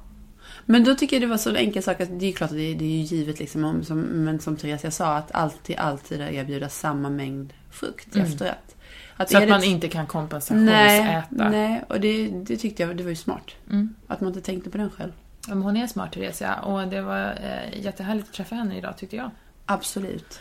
Men 0.66 0.84
då 0.84 0.94
tycker 0.94 1.16
jag 1.16 1.22
det 1.22 1.26
var 1.26 1.36
så 1.36 1.50
en 1.50 1.56
enkel 1.56 1.82
sak 1.82 2.00
att 2.00 2.20
det 2.20 2.26
är 2.26 2.32
klart 2.32 2.50
att 2.50 2.56
det, 2.56 2.74
det 2.74 2.84
är 2.84 2.88
ju 2.88 3.02
givet 3.02 3.38
liksom, 3.38 3.64
om, 3.64 3.84
som, 3.84 4.00
men 4.00 4.40
som 4.40 4.56
Therese 4.56 4.94
sa, 4.96 5.16
att 5.16 5.32
alltid, 5.34 5.76
alltid 5.76 6.20
erbjuda 6.20 6.68
samma 6.68 7.10
mängd 7.10 7.52
frukt 7.70 8.14
Mm. 8.14 8.26
efterrätt. 8.26 8.76
Att 9.16 9.30
Så 9.30 9.38
att 9.38 9.48
man 9.48 9.64
inte 9.64 9.88
kan 9.88 10.06
kompensationsäta. 10.06 11.22
Nej, 11.30 11.50
nej, 11.50 11.84
och 11.88 12.00
det, 12.00 12.28
det 12.28 12.56
tyckte 12.56 12.82
jag 12.82 12.96
det 12.96 13.02
var 13.02 13.10
ju 13.10 13.16
smart. 13.16 13.50
Mm. 13.70 13.94
Att 14.06 14.20
man 14.20 14.28
inte 14.28 14.40
tänkte 14.40 14.70
på 14.70 14.78
den 14.78 14.90
själv. 14.90 15.12
Ja, 15.48 15.54
men 15.54 15.62
hon 15.62 15.76
är 15.76 15.86
smart, 15.86 16.12
Theresia. 16.12 16.54
Och 16.54 16.88
det 16.88 17.02
var 17.02 17.38
eh, 17.42 17.80
jättehärligt 17.84 18.28
att 18.28 18.34
träffa 18.34 18.54
henne 18.54 18.78
idag, 18.78 18.96
tyckte 18.98 19.16
jag. 19.16 19.30
Absolut. 19.66 20.40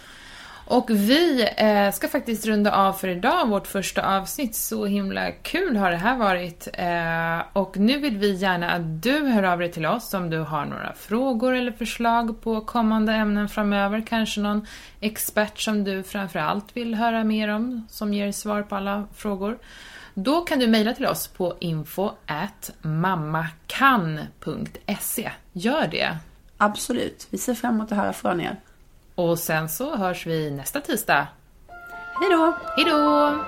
Och 0.66 0.90
vi 0.90 1.50
eh, 1.58 1.92
ska 1.92 2.08
faktiskt 2.08 2.46
runda 2.46 2.72
av 2.76 2.94
för 2.94 3.08
idag, 3.08 3.48
vårt 3.50 3.68
första 3.68 4.18
avsnitt. 4.18 4.56
Så 4.56 4.86
himla 4.86 5.32
kul 5.32 5.78
har 5.78 5.92
det 5.92 5.98
här 5.98 6.18
varit. 6.18 6.68
Eh, 6.74 7.42
och 7.54 7.78
nu 7.78 8.00
vill 8.00 8.18
vi 8.18 8.34
gärna 8.34 8.72
att 8.72 9.04
du 9.04 9.20
hör 9.20 9.44
av 9.44 9.60
dig 9.60 9.72
till 9.72 9.86
oss 9.86 10.14
om 10.14 10.30
du 10.30 10.40
har 10.40 10.66
några 10.66 10.94
frågor 10.94 11.56
eller 11.56 11.72
förslag 11.72 12.42
på 12.42 12.62
kommande 12.62 13.14
ämnen 13.14 13.50
framöver. 13.50 14.04
Kanske 14.08 14.42
någon 14.42 14.68
expert 15.00 15.60
som 15.60 15.84
du 15.84 16.04
framförallt 16.04 16.78
vill 16.78 16.96
höra 16.96 17.24
mer 17.24 17.48
om, 17.48 17.88
som 17.90 18.14
ger 18.14 18.32
svar 18.32 18.62
på 18.62 18.76
alla 18.76 19.08
frågor. 19.16 19.58
Då 20.14 20.42
kan 20.42 20.60
du 20.60 20.68
mejla 20.68 20.94
till 20.94 21.06
oss 21.06 21.28
på 21.28 21.56
info 21.60 22.12
mammakan.se. 22.82 24.22
Gör 25.54 25.88
det! 25.88 26.18
Absolut. 26.58 27.28
Vi 27.30 27.38
ser 27.38 27.54
fram 27.54 27.76
emot 27.76 27.92
att 27.92 27.98
höra 27.98 28.14
från 28.14 28.42
er. 28.42 28.60
Och 29.16 29.40
sen 29.40 29.70
så 29.70 29.96
hörs 29.96 30.28
vi 30.28 30.52
nästa 30.52 30.82
tisdag. 30.82 31.28
Hej 32.20 32.30
då! 32.32 32.54
Hejdå! 32.76 33.40